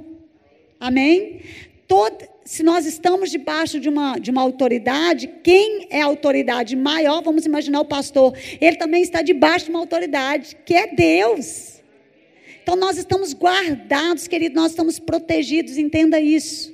Amém? 0.79 1.41
Todo, 1.87 2.27
se 2.43 2.63
nós 2.63 2.87
estamos 2.87 3.29
debaixo 3.29 3.79
de 3.79 3.87
uma, 3.87 4.17
de 4.17 4.31
uma 4.31 4.41
autoridade, 4.41 5.27
quem 5.43 5.85
é 5.91 6.01
a 6.01 6.05
autoridade 6.05 6.75
maior, 6.75 7.21
vamos 7.21 7.45
imaginar 7.45 7.81
o 7.81 7.85
pastor, 7.85 8.35
ele 8.59 8.77
também 8.77 9.03
está 9.03 9.21
debaixo 9.21 9.65
de 9.65 9.69
uma 9.69 9.79
autoridade, 9.81 10.57
que 10.65 10.73
é 10.73 10.87
Deus. 10.87 11.78
Então 12.61 12.75
nós 12.75 12.97
estamos 12.97 13.33
guardados, 13.33 14.27
querido, 14.27 14.55
nós 14.55 14.71
estamos 14.71 14.99
protegidos, 14.99 15.77
entenda 15.77 16.19
isso. 16.19 16.73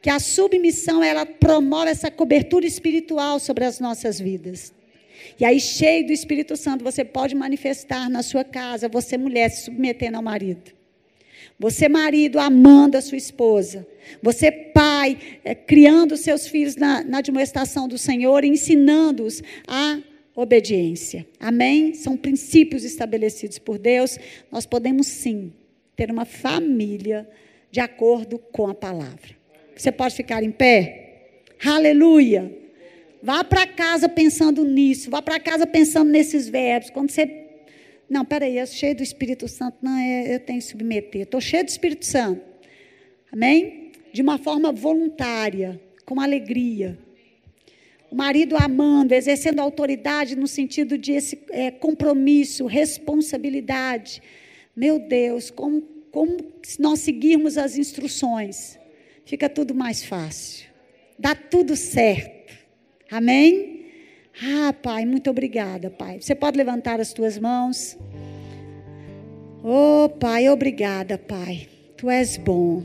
Que 0.00 0.10
a 0.10 0.18
submissão, 0.18 1.02
ela 1.02 1.26
promove 1.26 1.90
essa 1.90 2.10
cobertura 2.10 2.66
espiritual 2.66 3.38
sobre 3.38 3.64
as 3.64 3.80
nossas 3.80 4.20
vidas. 4.20 4.72
E 5.38 5.44
aí, 5.44 5.60
cheio 5.60 6.06
do 6.06 6.12
Espírito 6.12 6.56
Santo, 6.56 6.84
você 6.84 7.04
pode 7.04 7.34
manifestar 7.34 8.08
na 8.08 8.22
sua 8.22 8.44
casa, 8.44 8.88
você 8.88 9.18
mulher, 9.18 9.50
se 9.50 9.64
submetendo 9.64 10.16
ao 10.16 10.22
marido. 10.22 10.76
Você, 11.58 11.88
marido, 11.88 12.38
amando 12.38 12.96
a 12.96 13.02
sua 13.02 13.16
esposa. 13.16 13.86
Você, 14.22 14.52
pai, 14.52 15.18
é, 15.42 15.54
criando 15.54 16.16
seus 16.16 16.46
filhos 16.46 16.76
na, 16.76 17.02
na 17.02 17.20
demonstração 17.20 17.88
do 17.88 17.96
Senhor, 17.96 18.44
ensinando-os 18.44 19.42
a 19.66 19.98
obediência. 20.36 21.26
Amém? 21.40 21.94
São 21.94 22.16
princípios 22.16 22.84
estabelecidos 22.84 23.58
por 23.58 23.78
Deus. 23.78 24.18
Nós 24.52 24.66
podemos 24.66 25.06
sim 25.06 25.52
ter 25.96 26.10
uma 26.10 26.26
família 26.26 27.28
de 27.70 27.80
acordo 27.80 28.38
com 28.38 28.68
a 28.68 28.74
palavra. 28.74 29.34
Você 29.74 29.90
pode 29.90 30.14
ficar 30.14 30.42
em 30.42 30.50
pé? 30.50 31.32
Aleluia! 31.64 32.54
Vá 33.22 33.42
para 33.42 33.66
casa 33.66 34.08
pensando 34.08 34.62
nisso, 34.62 35.10
vá 35.10 35.22
para 35.22 35.40
casa 35.40 35.66
pensando 35.66 36.10
nesses 36.10 36.48
verbos. 36.48 36.90
Quando 36.90 37.10
você. 37.10 37.44
Não, 38.08 38.24
peraí, 38.24 38.58
eu 38.58 38.66
cheio 38.66 38.94
do 38.94 39.02
Espírito 39.02 39.48
Santo. 39.48 39.78
Não, 39.82 39.98
é, 39.98 40.34
eu 40.34 40.40
tenho 40.40 40.60
que 40.60 40.66
submeter. 40.66 41.22
Estou 41.22 41.40
cheio 41.40 41.64
do 41.64 41.68
Espírito 41.68 42.04
Santo. 42.04 42.40
Amém? 43.32 43.90
De 44.12 44.22
uma 44.22 44.38
forma 44.38 44.70
voluntária, 44.70 45.80
com 46.04 46.20
alegria 46.20 46.96
marido 48.16 48.56
amando, 48.56 49.14
exercendo 49.14 49.60
autoridade 49.60 50.34
no 50.34 50.48
sentido 50.48 50.96
de 50.96 51.12
esse 51.12 51.38
é, 51.50 51.70
compromisso, 51.70 52.66
responsabilidade. 52.66 54.22
Meu 54.74 54.98
Deus, 54.98 55.50
como, 55.50 55.82
como 56.10 56.38
se 56.62 56.80
nós 56.80 57.00
seguirmos 57.00 57.58
as 57.58 57.76
instruções, 57.76 58.78
fica 59.24 59.48
tudo 59.48 59.74
mais 59.74 60.04
fácil. 60.04 60.66
Dá 61.18 61.34
tudo 61.34 61.76
certo. 61.76 62.54
Amém? 63.10 63.86
Ah, 64.42 64.72
Pai, 64.72 65.06
muito 65.06 65.30
obrigada, 65.30 65.90
Pai. 65.90 66.20
Você 66.20 66.34
pode 66.34 66.56
levantar 66.56 67.00
as 67.00 67.12
tuas 67.12 67.38
mãos. 67.38 67.96
Oh, 69.62 70.08
Pai, 70.08 70.48
obrigada, 70.48 71.16
Pai. 71.18 71.68
Tu 71.96 72.10
és 72.10 72.36
bom. 72.36 72.82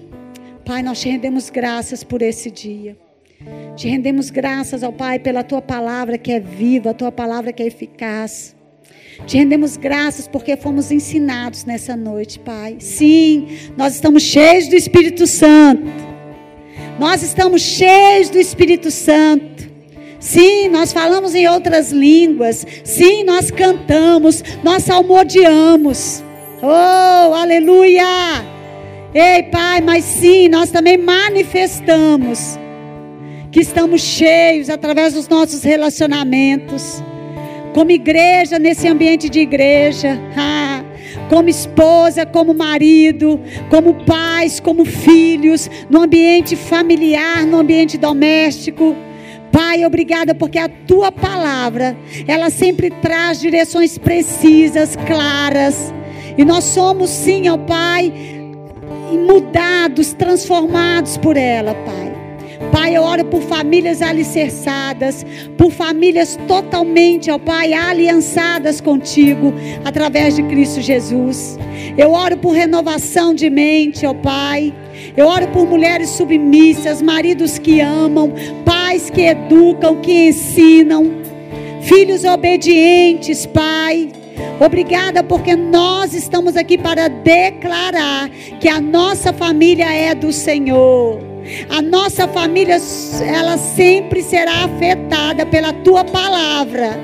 Pai, 0.65 0.81
nós 0.81 1.01
te 1.01 1.09
rendemos 1.09 1.49
graças 1.49 2.03
por 2.03 2.21
esse 2.21 2.49
dia. 2.49 2.97
Te 3.75 3.87
rendemos 3.87 4.29
graças 4.29 4.83
ao 4.83 4.91
Pai 4.91 5.17
pela 5.17 5.43
tua 5.43 5.61
palavra 5.61 6.17
que 6.17 6.31
é 6.31 6.39
viva, 6.39 6.91
a 6.91 6.93
tua 6.93 7.11
palavra 7.11 7.51
que 7.51 7.63
é 7.63 7.67
eficaz. 7.67 8.55
Te 9.25 9.37
rendemos 9.37 9.77
graças 9.77 10.27
porque 10.27 10.57
fomos 10.57 10.91
ensinados 10.91 11.65
nessa 11.65 11.95
noite, 11.95 12.37
Pai. 12.39 12.77
Sim, 12.79 13.47
nós 13.77 13.95
estamos 13.95 14.23
cheios 14.23 14.67
do 14.67 14.75
Espírito 14.75 15.25
Santo. 15.25 15.89
Nós 16.99 17.23
estamos 17.23 17.61
cheios 17.61 18.29
do 18.29 18.37
Espírito 18.37 18.91
Santo. 18.91 19.69
Sim, 20.19 20.67
nós 20.69 20.93
falamos 20.93 21.33
em 21.33 21.47
outras 21.47 21.91
línguas. 21.91 22.65
Sim, 22.83 23.23
nós 23.23 23.49
cantamos, 23.49 24.43
nós 24.63 24.83
salmodiamos. 24.83 26.23
Oh, 26.61 27.33
aleluia! 27.33 28.05
Ei, 29.13 29.43
Pai, 29.43 29.81
mas 29.81 30.03
sim, 30.03 30.47
nós 30.47 30.69
também 30.69 30.97
manifestamos 30.97 32.59
que 33.51 33.59
estamos 33.59 34.01
cheios 34.01 34.69
através 34.69 35.13
dos 35.13 35.27
nossos 35.27 35.61
relacionamentos, 35.63 37.03
como 37.73 37.91
igreja, 37.91 38.57
nesse 38.57 38.87
ambiente 38.87 39.29
de 39.29 39.41
igreja, 39.41 40.17
ah, 40.37 40.83
como 41.29 41.49
esposa, 41.49 42.25
como 42.25 42.53
marido, 42.53 43.39
como 43.69 43.93
pais, 44.05 44.59
como 44.59 44.85
filhos, 44.85 45.69
no 45.89 46.01
ambiente 46.01 46.55
familiar, 46.55 47.45
no 47.45 47.59
ambiente 47.59 47.97
doméstico. 47.97 48.95
Pai, 49.51 49.85
obrigada 49.85 50.33
porque 50.33 50.57
a 50.57 50.69
tua 50.69 51.11
palavra, 51.11 51.97
ela 52.25 52.49
sempre 52.49 52.89
traz 52.89 53.41
direções 53.41 53.97
precisas, 53.97 54.95
claras. 55.07 55.93
E 56.37 56.45
nós 56.45 56.63
somos 56.63 57.09
sim, 57.09 57.49
ó 57.49 57.57
Pai, 57.57 58.13
mudados, 59.11 60.13
transformados 60.13 61.17
por 61.17 61.35
ela, 61.35 61.73
Pai. 61.73 62.10
Pai, 62.71 62.95
eu 62.95 63.03
oro 63.03 63.25
por 63.25 63.41
famílias 63.41 64.01
alicerçadas, 64.01 65.25
por 65.57 65.71
famílias 65.71 66.39
totalmente, 66.47 67.29
ó 67.29 67.37
Pai, 67.37 67.73
aliançadas 67.73 68.79
contigo, 68.79 69.53
através 69.83 70.35
de 70.35 70.43
Cristo 70.43 70.81
Jesus. 70.81 71.59
Eu 71.97 72.11
oro 72.11 72.37
por 72.37 72.51
renovação 72.51 73.33
de 73.33 73.49
mente, 73.49 74.05
ó 74.05 74.13
Pai. 74.13 74.73
Eu 75.17 75.27
oro 75.27 75.47
por 75.49 75.67
mulheres 75.67 76.09
submissas, 76.11 77.01
maridos 77.01 77.59
que 77.59 77.81
amam, 77.81 78.33
pais 78.63 79.09
que 79.09 79.21
educam, 79.21 79.97
que 79.97 80.29
ensinam, 80.29 81.11
filhos 81.81 82.23
obedientes, 82.23 83.45
Pai. 83.45 84.09
Obrigada 84.59 85.23
porque 85.23 85.55
nós 85.55 86.13
estamos 86.13 86.55
aqui 86.55 86.77
para 86.77 87.07
declarar 87.07 88.29
que 88.59 88.69
a 88.69 88.79
nossa 88.79 89.33
família 89.33 89.91
é 89.91 90.15
do 90.15 90.31
Senhor. 90.31 91.30
A 91.69 91.81
nossa 91.81 92.27
família, 92.27 92.77
ela 93.25 93.57
sempre 93.57 94.21
será 94.21 94.65
afetada 94.65 95.45
pela 95.45 95.73
tua 95.73 96.03
palavra. 96.03 96.99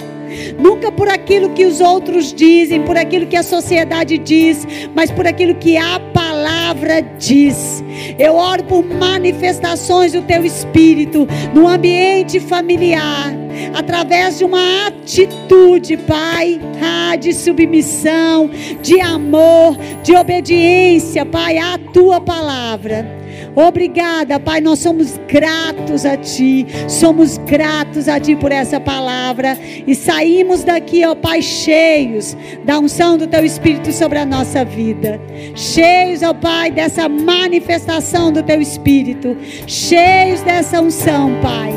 Nunca 0.59 0.91
por 0.91 1.07
aquilo 1.07 1.49
que 1.51 1.65
os 1.65 1.79
outros 1.79 2.33
dizem, 2.33 2.83
por 2.83 2.97
aquilo 2.97 3.25
que 3.25 3.35
a 3.35 3.43
sociedade 3.43 4.17
diz, 4.17 4.67
mas 4.93 5.09
por 5.09 5.25
aquilo 5.25 5.55
que 5.55 5.77
a 5.77 5.99
palavra 6.13 7.01
diz. 7.17 7.83
Eu 8.19 8.35
oro 8.35 8.63
por 8.63 8.83
manifestações 8.83 10.11
do 10.11 10.21
teu 10.21 10.45
espírito 10.45 11.27
no 11.53 11.67
ambiente 11.67 12.39
familiar, 12.39 13.33
através 13.73 14.37
de 14.37 14.43
uma 14.43 14.87
atitude, 14.87 15.97
Pai, 15.97 16.59
ah, 16.81 17.15
de 17.15 17.33
submissão, 17.33 18.49
de 18.81 18.99
amor, 18.99 19.77
de 20.03 20.15
obediência, 20.15 21.25
Pai, 21.25 21.57
à 21.57 21.77
tua 21.93 22.19
palavra. 22.19 23.16
Obrigada, 23.57 24.39
Pai. 24.39 24.61
Nós 24.61 24.77
somos 24.77 25.19
gratos 25.27 26.05
a 26.05 26.15
Ti. 26.15 26.67
Somos 26.87 27.39
gratos 27.39 28.07
a 28.07 28.19
Ti 28.19 28.35
por 28.35 28.51
essa 28.51 28.79
palavra. 28.79 29.57
E 29.87 29.95
saímos 29.95 30.63
daqui, 30.63 31.03
ó 31.03 31.15
Pai, 31.15 31.41
cheios 31.41 32.37
da 32.63 32.77
unção 32.77 33.17
do 33.17 33.25
Teu 33.25 33.43
Espírito 33.43 33.91
sobre 33.91 34.19
a 34.19 34.25
nossa 34.27 34.63
vida. 34.63 35.19
Cheios, 35.55 36.21
ó 36.21 36.35
Pai, 36.35 36.69
dessa 36.69 37.09
manifestação 37.09 38.31
do 38.31 38.43
Teu 38.43 38.61
Espírito. 38.61 39.35
Cheios 39.65 40.43
dessa 40.43 40.79
unção, 40.79 41.31
Pai. 41.41 41.73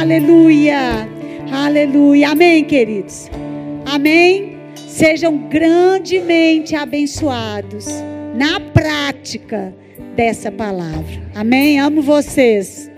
Aleluia. 0.00 1.08
Aleluia. 1.50 2.30
Amém, 2.30 2.62
queridos. 2.62 3.28
Amém. 3.84 4.58
Sejam 4.76 5.36
grandemente 5.48 6.76
abençoados 6.76 7.86
na 8.32 8.60
prática 8.60 9.74
dessa 10.16 10.50
palavra. 10.50 11.22
Amém? 11.34 11.78
Amo 11.78 12.02
vocês. 12.02 12.89